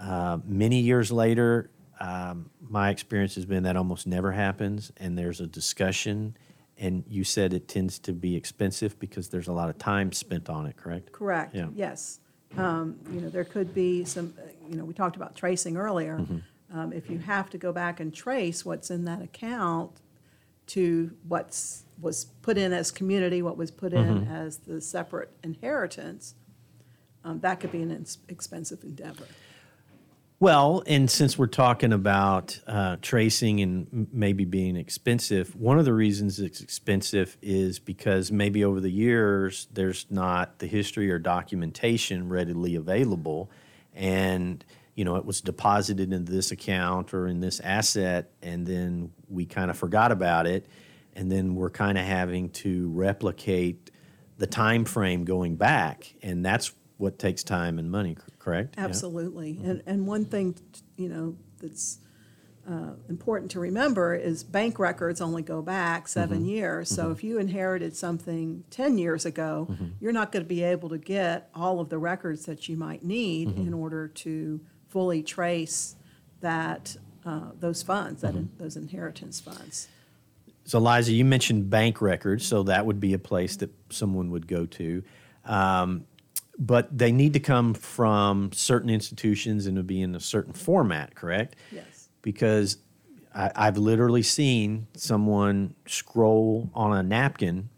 [0.01, 5.39] Uh, many years later, um, my experience has been that almost never happens, and there's
[5.39, 6.35] a discussion.
[6.77, 10.49] And you said it tends to be expensive because there's a lot of time spent
[10.49, 11.11] on it, correct?
[11.11, 11.67] Correct, Yeah.
[11.75, 12.19] yes.
[12.57, 16.17] Um, You know, there could be some, uh, you know, we talked about tracing earlier.
[16.17, 16.77] Mm-hmm.
[16.77, 20.01] Um, If you have to go back and trace what's in that account
[20.67, 24.31] to what's, was put in as community, what was put in Mm-hmm.
[24.33, 26.33] as the separate inheritance,
[27.23, 29.27] um, that could be an ins- expensive endeavor.
[30.41, 35.93] Well, and since we're talking about uh, tracing and maybe being expensive, one of the
[35.93, 42.27] reasons it's expensive is because maybe over the years there's not the history or documentation
[42.27, 43.51] readily available,
[43.93, 49.11] and you know it was deposited in this account or in this asset, and then
[49.29, 50.65] we kind of forgot about it,
[51.15, 53.91] and then we're kind of having to replicate
[54.39, 58.15] the time frame going back, and that's what takes time and money.
[58.39, 58.75] Correct?
[58.77, 58.85] Yeah.
[58.85, 59.59] Absolutely.
[59.63, 60.55] And, and one thing,
[60.95, 61.99] you know, that's
[62.69, 66.89] uh, important to remember is bank records only go back 7 years.
[66.89, 70.99] So if you inherited something 10 years ago, you're not going to be able to
[70.99, 75.95] get all of the records that you might need in order to fully trace
[76.41, 79.87] that, uh, those funds, that, those inheritance funds.
[80.63, 84.47] So, Liza, you mentioned bank records, so that would be a place that someone would
[84.47, 85.03] go to.
[85.45, 86.05] Um,
[86.61, 91.15] but they need to come from certain institutions and to be in a certain format,
[91.15, 91.55] correct?
[91.71, 92.09] Yes.
[92.21, 92.77] Because
[93.33, 97.69] I, I've literally seen someone scroll on a napkin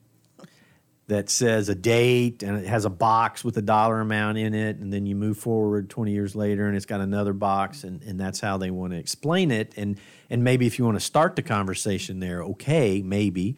[1.08, 4.78] that says a date and it has a box with a dollar amount in it,
[4.80, 8.20] and then you move forward 20 years later and it's got another box, and, and
[8.20, 9.74] that's how they want to explain it.
[9.78, 9.98] And,
[10.30, 13.56] and maybe if you want to start the conversation there, okay, maybe,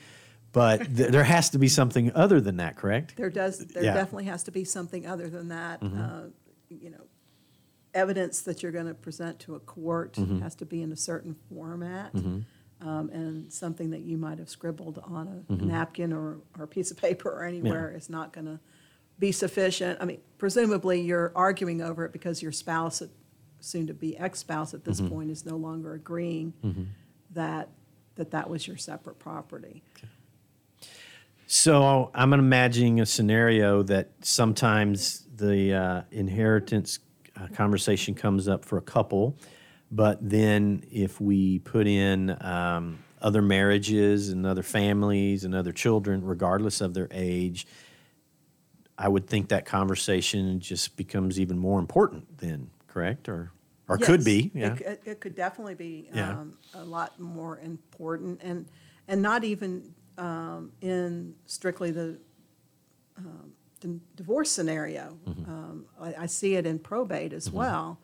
[0.55, 3.17] but th- there has to be something other than that, correct?
[3.17, 3.93] There does, there Yeah.
[3.93, 5.81] definitely has to be something other than that.
[5.81, 6.01] Mm-hmm.
[6.01, 6.21] Uh,
[6.69, 7.03] You know,
[7.93, 10.39] evidence that you're going to present to a court mm-hmm.
[10.39, 12.13] has to be in a certain format.
[12.13, 12.87] Mm-hmm.
[12.87, 16.89] um, And something that you might have scribbled on a napkin or, or a piece
[16.89, 18.59] of paper or anywhere is not going to
[19.19, 20.01] be sufficient.
[20.01, 23.03] I mean, presumably you're arguing over it because your spouse
[23.59, 26.53] soon to be ex spouse at this point is no longer agreeing
[27.31, 27.69] that
[28.15, 29.83] that that was your separate property.
[31.47, 36.99] So I'm imagining a scenario that sometimes the uh, inheritance
[37.39, 39.37] uh, conversation comes up for a couple,
[39.91, 46.23] but then if we put in um, other marriages and other families and other children,
[46.23, 47.67] regardless of their age,
[48.97, 53.29] I would think that conversation just becomes even more important then, correct?
[53.29, 53.51] Or
[53.87, 54.73] or could be, it yeah.
[54.73, 56.31] It, it could definitely be Yeah.
[56.31, 58.65] um, a lot more important, and
[59.07, 62.17] and not even um, in strictly the,
[63.17, 63.51] um,
[63.81, 65.17] the divorce scenario.
[65.27, 65.49] Mm-hmm.
[65.51, 67.99] Um, I, I see it in probate as well,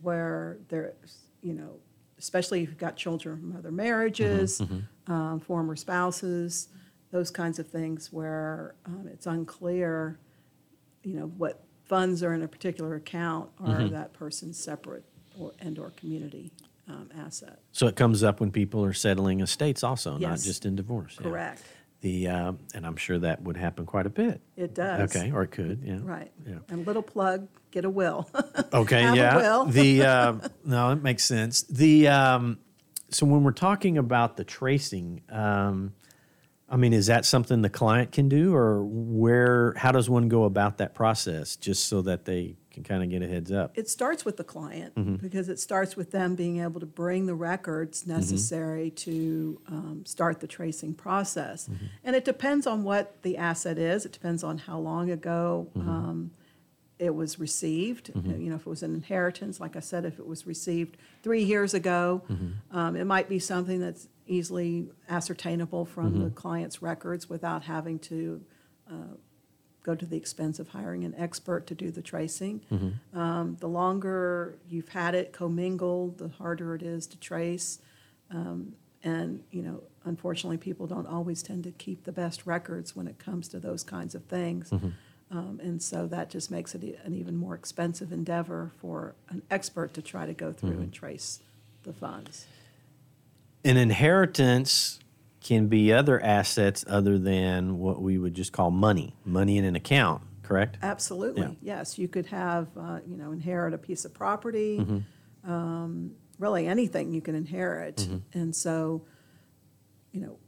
[0.00, 1.76] where there's you know,
[2.18, 6.68] especially if you've got children from other marriages, Mm-hmm, um, former spouses,
[7.12, 10.18] those kinds of things where um, it's unclear,
[11.04, 13.94] you know, what funds are in a particular account are Mm-hmm.
[13.94, 15.04] that person's separate
[15.38, 16.50] or, and/or community
[16.88, 17.60] um, asset.
[17.72, 20.44] So it comes up when people are settling estates, also, not Yes.
[20.44, 21.16] just in divorce.
[21.20, 21.26] yeah.
[21.28, 21.62] Correct.
[22.02, 24.40] The uh, and I'm sure that would happen quite a bit.
[24.56, 25.16] It does.
[25.16, 25.98] Okay, or it could, yeah.
[26.02, 26.30] Right.
[26.46, 26.58] Yeah.
[26.68, 28.28] And little plug, get a will.
[28.72, 29.36] Okay, Have a yeah.
[29.36, 29.64] will.
[29.66, 30.34] the uh,
[30.64, 31.62] no, it makes sense.
[31.62, 32.58] The um,
[33.10, 35.94] so when we're talking about the tracing, um,
[36.68, 39.72] I mean, is that something the client can do, or where?
[39.76, 43.22] How does one go about that process, just so that they can kind of get
[43.22, 43.72] a heads up?
[43.78, 45.16] It starts with the client Mm-hmm.
[45.16, 48.10] because it starts with them being able to bring the records Mm-hmm.
[48.16, 51.68] necessary to um, start the tracing process.
[51.68, 51.86] Mm-hmm.
[52.02, 54.04] And it depends on what the asset is.
[54.04, 55.88] It depends on how long ago Mm-hmm.
[55.88, 56.30] um,
[56.98, 58.10] it was received.
[58.14, 61.44] You know, if it was an inheritance, like I said, if it was received three
[61.44, 62.76] years ago, Mm-hmm.
[62.76, 66.24] um, it might be something that's easily ascertainable from Mm-hmm.
[66.24, 68.40] the client's records without having to
[69.82, 72.60] go to the expense of hiring an expert to do the tracing.
[73.14, 77.78] Um, the longer you've had it commingled, the harder it is to trace.
[78.32, 78.74] Um,
[79.04, 83.18] and, you know, unfortunately, people don't always tend to keep the best records when it
[83.20, 84.72] comes to those kinds of things.
[85.30, 89.94] Um, and so that just makes it an even more expensive endeavor for an expert
[89.94, 91.38] to try to go through and trace
[91.84, 92.46] the funds.
[93.66, 95.00] An inheritance
[95.40, 99.74] can be other assets other than what we would just call money, money in an
[99.76, 100.22] account.
[100.42, 100.78] Correct.
[100.82, 101.78] Absolutely, Yeah.
[101.78, 101.98] yes.
[101.98, 105.50] You could have, uh, you know, inherit a piece of property, Mm-hmm.
[105.50, 107.96] um, really anything you can inherit.
[107.96, 108.38] Mm-hmm.
[108.38, 109.04] And so,
[110.12, 110.38] you know,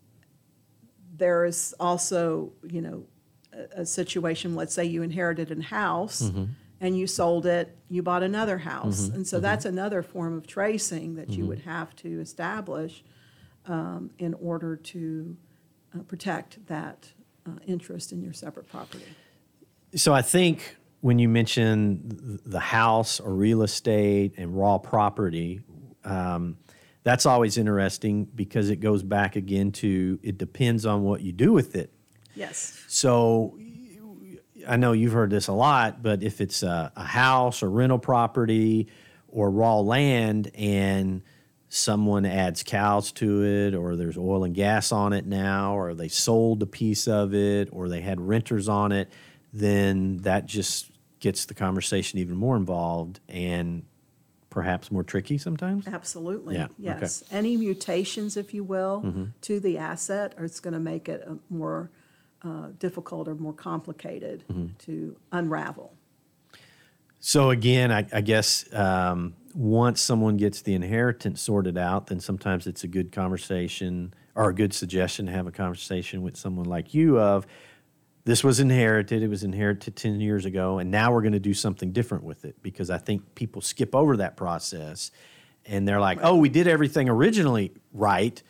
[1.16, 3.04] there is also, you know,
[3.52, 6.44] a, a situation, let's say you inherited a house Mm-hmm.
[6.80, 9.04] And you sold it, you bought another house.
[9.04, 9.22] And Mm-hmm.
[9.24, 13.02] so that's another form of tracing that you would have to establish
[13.66, 15.36] um, in order to
[15.94, 17.12] uh, protect that
[17.46, 19.04] uh, interest in your separate property.
[19.94, 25.60] So I think when you mention the house or real estate and raw property,
[26.04, 26.58] um,
[27.02, 31.52] that's always interesting because it goes back again to it depends on what you do
[31.52, 31.92] with it.
[32.34, 32.84] Yes.
[32.86, 33.58] So
[34.68, 37.98] I know you've heard this a lot, but if it's a, a house or rental
[37.98, 38.88] property
[39.28, 41.22] or raw land and
[41.70, 46.08] someone adds cows to it or there's oil and gas on it now or they
[46.08, 49.10] sold a piece of it or they had renters on it,
[49.52, 50.90] then that just
[51.20, 53.84] gets the conversation even more involved and
[54.50, 55.86] perhaps more tricky sometimes.
[55.86, 56.54] Absolutely.
[56.56, 56.72] Yeah, okay.
[56.74, 57.00] Mm-hmm.
[57.02, 57.24] Yes.
[57.30, 61.90] Any mutations, if you will, to the asset, are it's going to make it more
[62.42, 64.66] uh, difficult or more complicated Mm-hmm.
[64.78, 65.92] to unravel.
[67.20, 72.66] So again, I, I guess um, once someone gets the inheritance sorted out, then sometimes
[72.66, 76.94] it's a good conversation or a good suggestion to have a conversation with someone like
[76.94, 77.44] you of
[78.24, 81.54] this was inherited, it was inherited 10 years ago, and now we're going to do
[81.54, 85.10] something different with it because I think people skip over that process
[85.66, 88.40] and they're like, oh, we did everything originally right,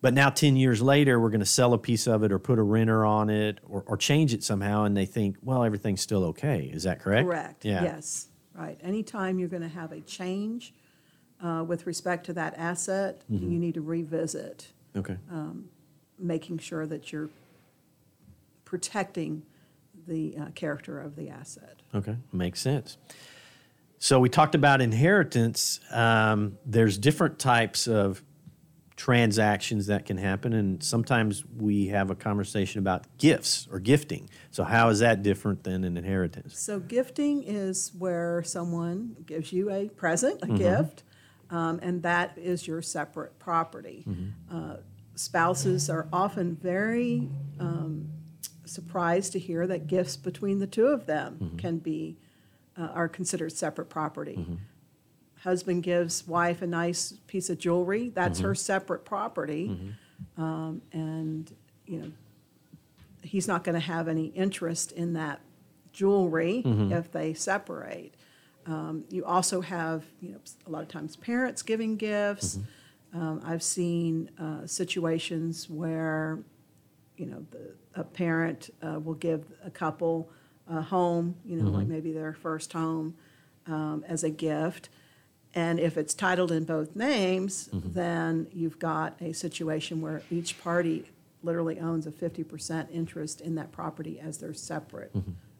[0.00, 2.58] but now 10 years later, we're going to sell a piece of it or put
[2.58, 6.24] a renter on it or, or change it somehow, and they think, well, everything's still
[6.26, 6.70] okay.
[6.72, 7.26] Is that correct?
[7.26, 7.64] Correct.
[7.64, 7.82] Yeah.
[7.82, 8.28] Yes.
[8.54, 8.78] Right.
[8.82, 10.72] Anytime you're going to have a change
[11.42, 13.50] uh, with respect to that asset, Mm-hmm.
[13.52, 15.16] you need to revisit, Okay.
[16.18, 17.28] making sure that you're
[18.64, 19.42] protecting
[20.06, 21.76] the uh, character of the asset.
[21.94, 22.96] Okay, makes sense.
[23.98, 25.80] So we talked about inheritance.
[25.90, 28.22] Um, there's different types of
[28.98, 34.28] transactions that can happen, and sometimes we have a conversation about gifts or gifting.
[34.50, 36.58] So how is that different than an inheritance?
[36.58, 40.56] So gifting is where someone gives you a present, a Mm-hmm.
[40.56, 41.04] gift,
[41.48, 44.04] um, and that is your separate property.
[44.06, 44.56] Mm-hmm.
[44.56, 44.76] Uh,
[45.14, 47.28] spouses are often very
[47.60, 48.08] um,
[48.64, 51.56] surprised to hear that gifts between the two of them Mm-hmm.
[51.56, 52.18] can be
[52.76, 54.44] uh, are considered separate property.
[55.42, 59.94] Husband gives wife a nice piece of jewelry, that's her separate property.
[60.36, 61.52] Um, and,
[61.86, 62.12] you know,
[63.22, 65.40] he's not going to have any interest in that
[65.92, 66.62] jewelry
[66.92, 68.14] if they separate.
[68.66, 72.58] Um, you also have, you know, a lot of times parents giving gifts.
[73.14, 76.40] Um, I've seen uh, situations where,
[77.16, 80.30] you know, the, a parent uh, will give a couple
[80.68, 83.14] a home, you know, like maybe their first home,
[83.66, 84.90] um, as a gift.
[85.54, 91.08] And if it's titled in both names, then you've got a situation where each party
[91.42, 95.12] literally owns a 50% interest in that property as their separate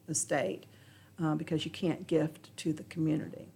[0.07, 0.65] estate,
[1.21, 3.47] uh, because you can't gift to the community.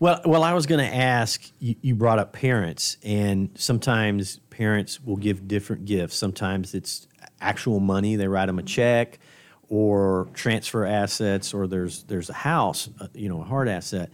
[0.00, 1.50] Well, well, I was going to ask.
[1.60, 6.16] You, you brought up parents, and sometimes parents will give different gifts.
[6.16, 7.06] Sometimes it's
[7.40, 9.20] actual money; they write them a check,
[9.68, 14.10] or transfer assets, or there's there's a house, uh, you know, a hard asset.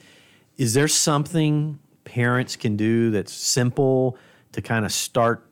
[0.61, 4.18] Is there something parents can do that's simple
[4.52, 5.48] to kind of start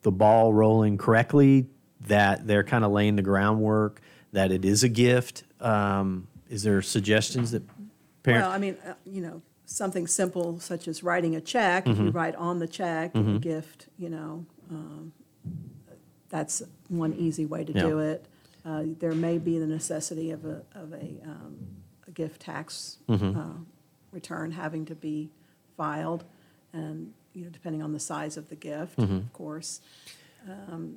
[0.00, 1.66] the ball rolling correctly?
[2.06, 4.00] That they're kind of laying the groundwork.
[4.32, 5.44] That it is a gift.
[5.60, 7.62] Um, is there suggestions that
[8.22, 8.46] parents?
[8.46, 12.04] Well, I mean, uh, you know, something simple such as writing a check, if you
[12.04, 12.16] Mm-hmm.
[12.16, 15.12] write on the check, a gift, you know, um,
[16.30, 18.24] that's one easy way to do it.
[18.64, 21.58] Uh, There may be the necessity of a, of a, um,
[22.08, 23.38] a gift tax Mm-hmm.
[23.38, 23.42] uh,
[24.12, 25.30] return having to be
[25.76, 26.24] filed,
[26.72, 29.16] and, you know, depending on the size of the gift, Mm-hmm.
[29.16, 29.80] of course.
[30.48, 30.96] Um,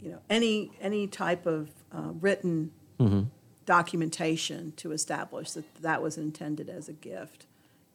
[0.00, 2.70] You know, any, any type of uh, written
[3.00, 3.22] Mm-hmm.
[3.66, 7.46] documentation to establish that that was intended as a gift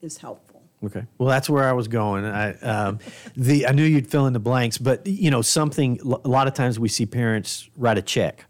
[0.02, 0.62] is helpful.
[0.84, 1.04] Okay.
[1.18, 2.24] Well, that's where I was going.
[2.24, 2.98] I um,
[3.36, 6.00] the I knew you'd fill in the blanks, but you know something.
[6.24, 8.44] A lot of times we see parents write a check,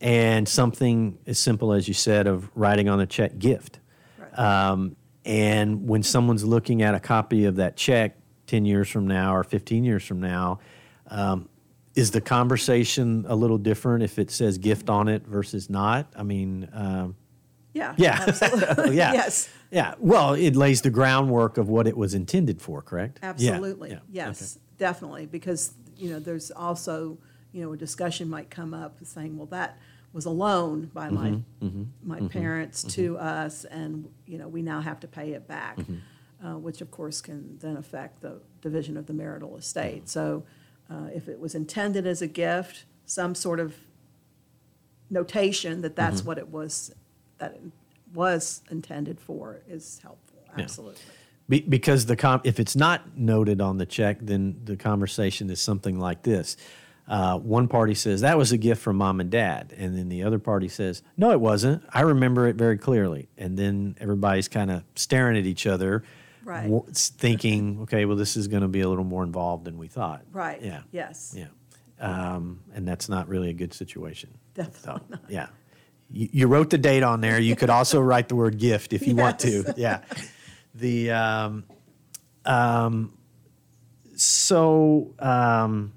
[0.00, 3.78] and something as simple as you said of writing on the check gift.
[4.18, 4.38] Right.
[4.38, 4.96] Um,
[5.26, 8.16] and when someone's looking at a copy of that check
[8.46, 10.60] ten years from now or fifteen years from now,
[11.08, 11.48] um,
[11.94, 16.06] is the conversation a little different if it says gift on it versus not?
[16.16, 16.68] I mean.
[16.72, 17.16] Um,
[17.74, 17.94] Yeah.
[17.98, 18.24] yeah.
[18.26, 18.96] absolutely.
[19.02, 19.12] yeah.
[19.12, 19.94] Yes, Yeah.
[19.98, 23.18] Well, it lays the groundwork of what it was intended for, correct?
[23.22, 23.90] Absolutely.
[23.90, 23.98] Yeah.
[24.10, 25.26] Yes, definitely.
[25.26, 27.18] Because, you know, there's also,
[27.52, 29.78] you know, a discussion might come up saying, well, that
[30.16, 31.30] was a loan by my,
[31.62, 31.84] Mm-hmm.
[32.02, 36.46] my parents to us, and, you know, we now have to pay it back, Mm-hmm.
[36.46, 40.08] uh, which of course can then affect the division of the marital estate.
[40.08, 40.42] So
[40.90, 43.74] uh, if it was intended as a gift, some sort of
[45.10, 46.28] notation that that's Mm-hmm.
[46.28, 46.92] what it was,
[47.38, 47.62] that it
[48.14, 51.00] was intended for is helpful, absolutely.
[51.48, 55.60] Be, because the com- if it's not noted on the check, then the conversation is
[55.60, 56.56] something like this.
[57.08, 60.24] Uh, one party says that was a gift from mom and dad, and then the
[60.24, 61.82] other party says no, it wasn't.
[61.92, 66.02] I remember it very clearly, and then everybody's kind of staring at each other,
[66.44, 66.68] Right.
[66.68, 69.86] wa- thinking, okay, well, this is going to be a little more involved than we
[69.88, 70.22] thought.
[70.32, 70.80] Right, Yeah.
[70.90, 71.34] yes.
[71.36, 71.46] Yeah.
[72.00, 74.30] Um, and that's not really a good situation.
[74.54, 75.46] Definitely So, yeah.
[76.10, 77.38] You, you wrote the date on there.
[77.40, 79.72] You could also write the word gift if you want to.
[79.76, 80.02] Yeah.
[80.74, 81.64] The, um,
[82.44, 83.12] um,
[84.16, 85.92] so, um,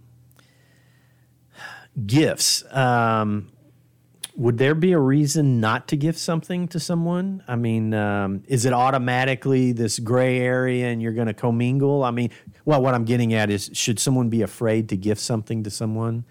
[2.05, 2.63] gifts.
[2.73, 3.49] Um,
[4.35, 7.43] would there be a reason not to gift something to someone?
[7.47, 12.03] I mean, um, is it automatically this gray area and you're going to commingle?
[12.03, 12.29] I mean,
[12.63, 16.23] well, what I'm getting at is should someone be afraid to gift something to someone?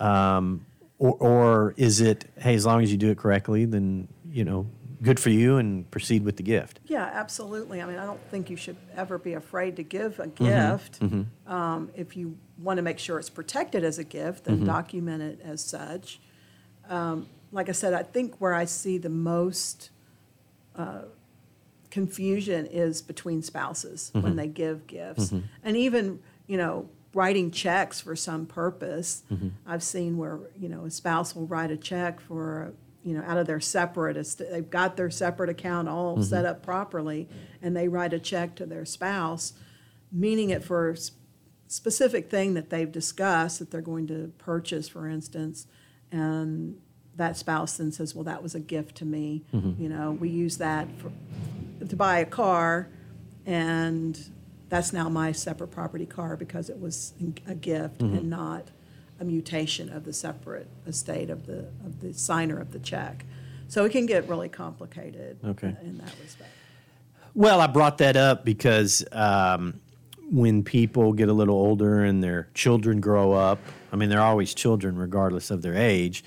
[0.00, 0.66] Um,
[0.98, 4.66] or, or is it, hey, as long as you do it correctly, then, you know,
[5.02, 6.80] good for you and proceed with the gift?
[6.86, 7.80] Yeah, absolutely.
[7.82, 10.44] I mean, I don't think you should ever be afraid to give Mm-hmm.
[10.44, 11.00] a gift.
[11.46, 14.64] Um, if you want to make sure it's protected as a gift, Mm-hmm.
[14.64, 16.20] document it as such.
[16.88, 19.90] Um, like I said, I think where I see the most
[20.76, 21.02] uh,
[21.90, 24.22] confusion is between spouses Mm-hmm.
[24.24, 25.32] when they give gifts.
[25.62, 29.22] And even, you know, writing checks for some purpose.
[29.30, 29.48] Mm-hmm.
[29.66, 32.72] I've seen where, you know, a spouse will write a check for,
[33.04, 36.22] you know, out of their separate, they've got their separate account all Mm-hmm.
[36.24, 37.28] set up properly,
[37.60, 39.52] and they write a check to their spouse,
[40.10, 40.94] meaning it for
[41.72, 45.66] specific thing that they've discussed that they're going to purchase, for instance,
[46.10, 46.78] and
[47.16, 49.44] that spouse then says, well, that was a gift to me.
[49.54, 49.82] Mm-hmm.
[49.82, 51.10] You know, we use that for,
[51.84, 52.88] to buy a car,
[53.46, 54.18] and
[54.68, 57.14] that's now my separate property car because it was
[57.46, 58.16] a gift mm-hmm.
[58.16, 58.68] and not
[59.20, 63.24] a mutation of the separate estate of the, of the signer of the check.
[63.68, 65.68] So it can get really complicated Okay.
[65.68, 66.50] Uh, in that respect.
[67.34, 69.80] Well, I brought that up because um,
[70.32, 73.58] when people get a little older and their children grow up,
[73.92, 76.24] I mean, they're always children regardless of their age,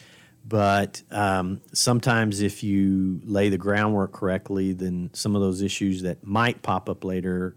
[0.47, 6.23] But um, sometimes, if you lay the groundwork correctly, then some of those issues that
[6.23, 7.55] might pop up later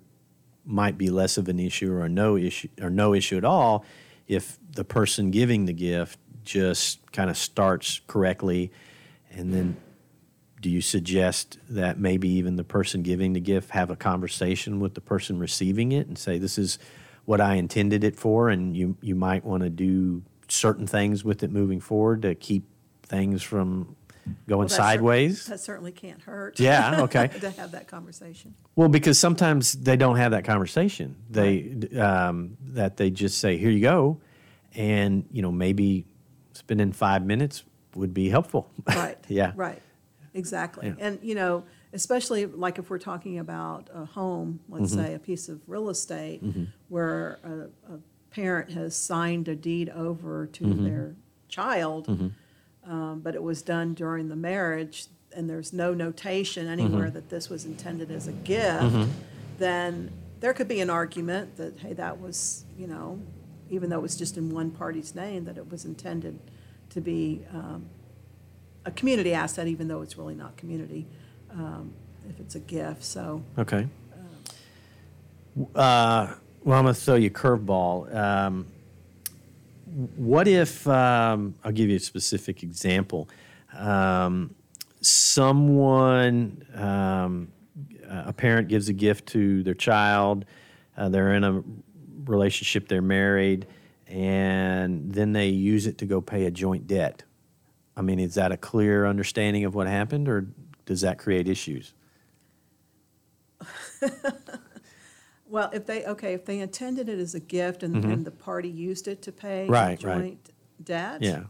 [0.64, 3.84] might be less of an issue or no issue or no issue at all
[4.26, 8.70] if the person giving the gift just kind of starts correctly
[9.30, 9.76] and then
[10.60, 14.94] do you suggest that maybe even the person giving the gift have a conversation with
[14.94, 16.78] the person receiving it and say this is
[17.24, 21.42] what I intended it for and you you might want to do certain things with
[21.42, 22.64] it moving forward to keep
[23.02, 23.96] things from
[24.46, 25.46] going Well, that sideways?
[25.46, 26.58] That certainly can't hurt.
[26.60, 27.28] Yeah, okay.
[27.40, 28.54] To have that conversation.
[28.76, 31.16] Well, because sometimes they don't have that conversation.
[31.30, 34.20] They um, that they just say, "Here you go,"
[34.74, 36.04] and you know maybe
[36.52, 38.70] spending five minutes would be helpful.
[38.86, 39.18] Right.
[39.28, 39.52] yeah.
[39.54, 39.80] Right.
[40.38, 40.86] Exactly.
[40.88, 40.94] Yeah.
[41.06, 45.04] And, you know, especially like if we're talking about a home, let's Mm-hmm.
[45.04, 46.40] say a piece of real estate
[46.88, 47.98] where a, a
[48.30, 50.84] parent has signed a deed over to Mm-hmm.
[50.84, 51.14] their
[51.48, 52.08] child,
[52.84, 56.80] um, but it was done during the marriage and there's no notation Mm-hmm.
[56.80, 59.08] anywhere that this was intended as a gift,
[59.58, 60.10] then
[60.40, 63.20] there could be an argument that, hey, that was, you know,
[63.70, 66.38] even though it was just in one party's name, that it was intended
[66.90, 67.86] to be um,
[68.84, 71.06] a community asset, even though it's really not community,
[71.50, 71.92] um,
[72.28, 73.04] if it's a gift.
[73.04, 73.86] So, Okay.
[75.74, 78.14] Uh, well, I'm to throw you a curveball.
[78.14, 78.66] Um,
[80.16, 83.28] what if, um, I'll give you a specific example.
[83.76, 84.54] Um,
[85.00, 87.48] someone, um,
[88.08, 90.44] a parent gives a gift to their child,
[90.96, 91.62] uh, they're in a
[92.24, 93.66] relationship, they're married,
[94.06, 97.22] and then they use it to go pay a joint debt.
[97.98, 100.46] I mean, is that a clear understanding of what happened, or
[100.86, 101.92] does that create issues?
[105.48, 108.68] well, if they, okay, if they intended it as a gift and, and the party
[108.68, 109.72] used it to pay Mm-hmm.
[109.72, 110.18] Right, a right.
[110.18, 110.50] joint
[110.84, 111.22] debt.
[111.22, 111.42] Yeah.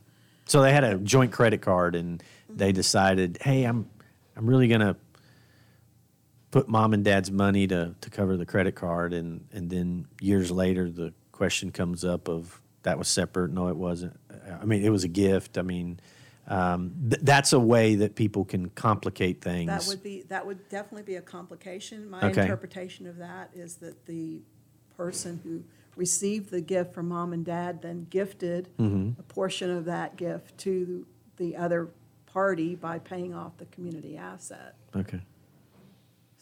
[0.46, 3.90] So they had a joint credit card and they decided, hey, I'm
[4.34, 4.96] I'm really gonna
[6.50, 10.50] put mom and dad's money to, to cover the credit card and, and then years
[10.50, 13.50] later the question comes up of that was separate.
[13.50, 14.18] No, it wasn't.
[14.58, 15.58] I mean, it was a gift.
[15.58, 16.00] I mean,
[16.48, 19.66] um, th- that's a way that people can complicate things.
[19.68, 22.08] That would be, that would definitely be a complication.
[22.08, 22.42] My Okay.
[22.42, 24.40] interpretation of that is that the
[24.96, 25.62] person who
[25.94, 29.20] received the gift from mom and dad then gifted Mm-hmm.
[29.20, 31.90] a portion of that gift to the other
[32.26, 34.74] party by paying off the community asset.
[34.96, 35.20] okay.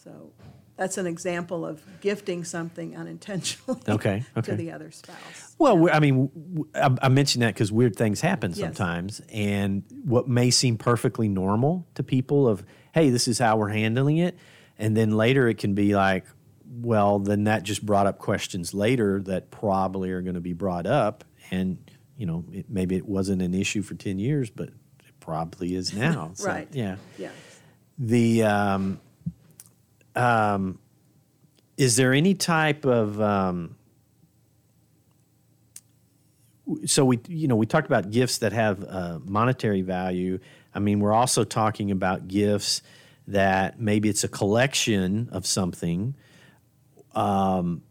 [0.03, 0.31] So
[0.77, 4.51] that's an example of gifting something unintentionally Okay, okay.
[4.51, 5.55] to the other spouse.
[5.57, 6.29] Well, we- I mean,
[6.75, 8.59] I mention that because weird things happen Yes.
[8.59, 13.69] sometimes, and what may seem perfectly normal to people of, hey, this is how we're
[13.69, 14.37] handling it,
[14.77, 16.25] and then later it can be like,
[16.69, 20.85] well, then that just brought up questions later that probably are going to be brought
[20.85, 21.77] up, and
[22.17, 25.93] you know, it, maybe it wasn't an issue for ten years, but it probably is
[25.93, 26.31] now.
[26.35, 26.67] So, Right.
[26.71, 26.97] Yeah.
[27.17, 27.29] Yeah.
[27.99, 28.99] The um,
[30.17, 30.79] um,
[31.77, 33.75] is there any type of um,
[36.85, 40.39] so we you know we talked about gifts that have uh, monetary value.
[40.73, 42.81] I mean, we're also talking about gifts
[43.27, 46.15] that maybe it's a collection of something,
[47.13, 47.81] um,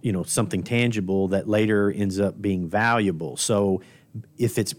[0.00, 3.36] you know, something tangible that later ends up being valuable.
[3.36, 3.82] So
[4.38, 4.74] if it's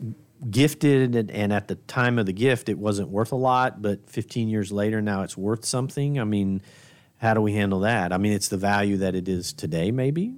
[0.50, 4.10] gifted and, and at the time of the gift it wasn't worth a lot, but
[4.10, 6.20] 15 years later now it's worth something.
[6.20, 6.62] I mean,
[7.18, 8.14] how do we handle that?
[8.14, 10.36] I mean, it's the value that it is today, maybe.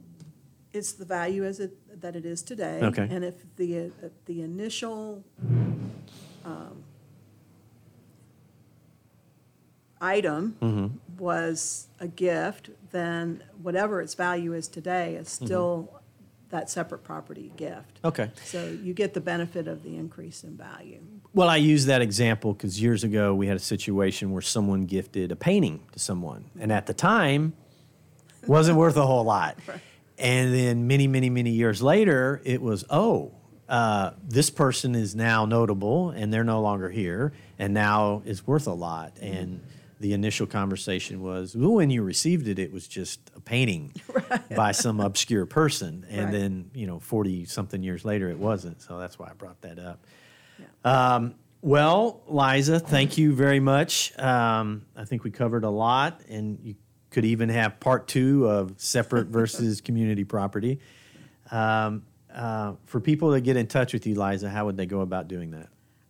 [0.73, 2.80] It's the value as it, that it is today.
[2.84, 3.07] Okay.
[3.09, 5.23] And if the, uh, the initial
[6.45, 6.84] um,
[10.01, 10.88] item Mm-hmm.
[11.17, 15.45] was a gift, then whatever its value is today is Mm-hmm.
[15.45, 15.99] still
[16.50, 18.00] that separate property gift.
[18.04, 18.32] Okay.
[18.43, 21.02] So you get the benefit of the increase in value.
[21.34, 25.32] Well, I use that example because years ago we had a situation where someone gifted
[25.32, 27.54] a painting to someone, and at the time,
[28.47, 29.58] wasn't worth a whole lot.
[30.22, 33.32] And then many, many, many years later, it was oh,
[33.70, 38.68] uh, this person is now notable, and they're no longer here, and now it's worth
[38.68, 39.14] a lot.
[39.22, 39.62] And
[40.00, 43.93] the initial conversation was, well, when you received it, it was just a painting
[44.56, 46.32] by some obscure person, and Right.
[46.32, 48.82] then you know, forty something years later, it wasn't.
[48.82, 50.06] So that's why I brought that up.
[50.58, 50.66] Yeah.
[51.16, 54.18] Um, well, Liza, thank you very much.
[54.18, 56.76] Um, I think we covered a lot, and you
[57.12, 60.80] could even have part two of separate versus community property.
[61.52, 65.02] Um, uh, for people to get in touch with you, Liza, how would they go
[65.02, 65.68] about doing that?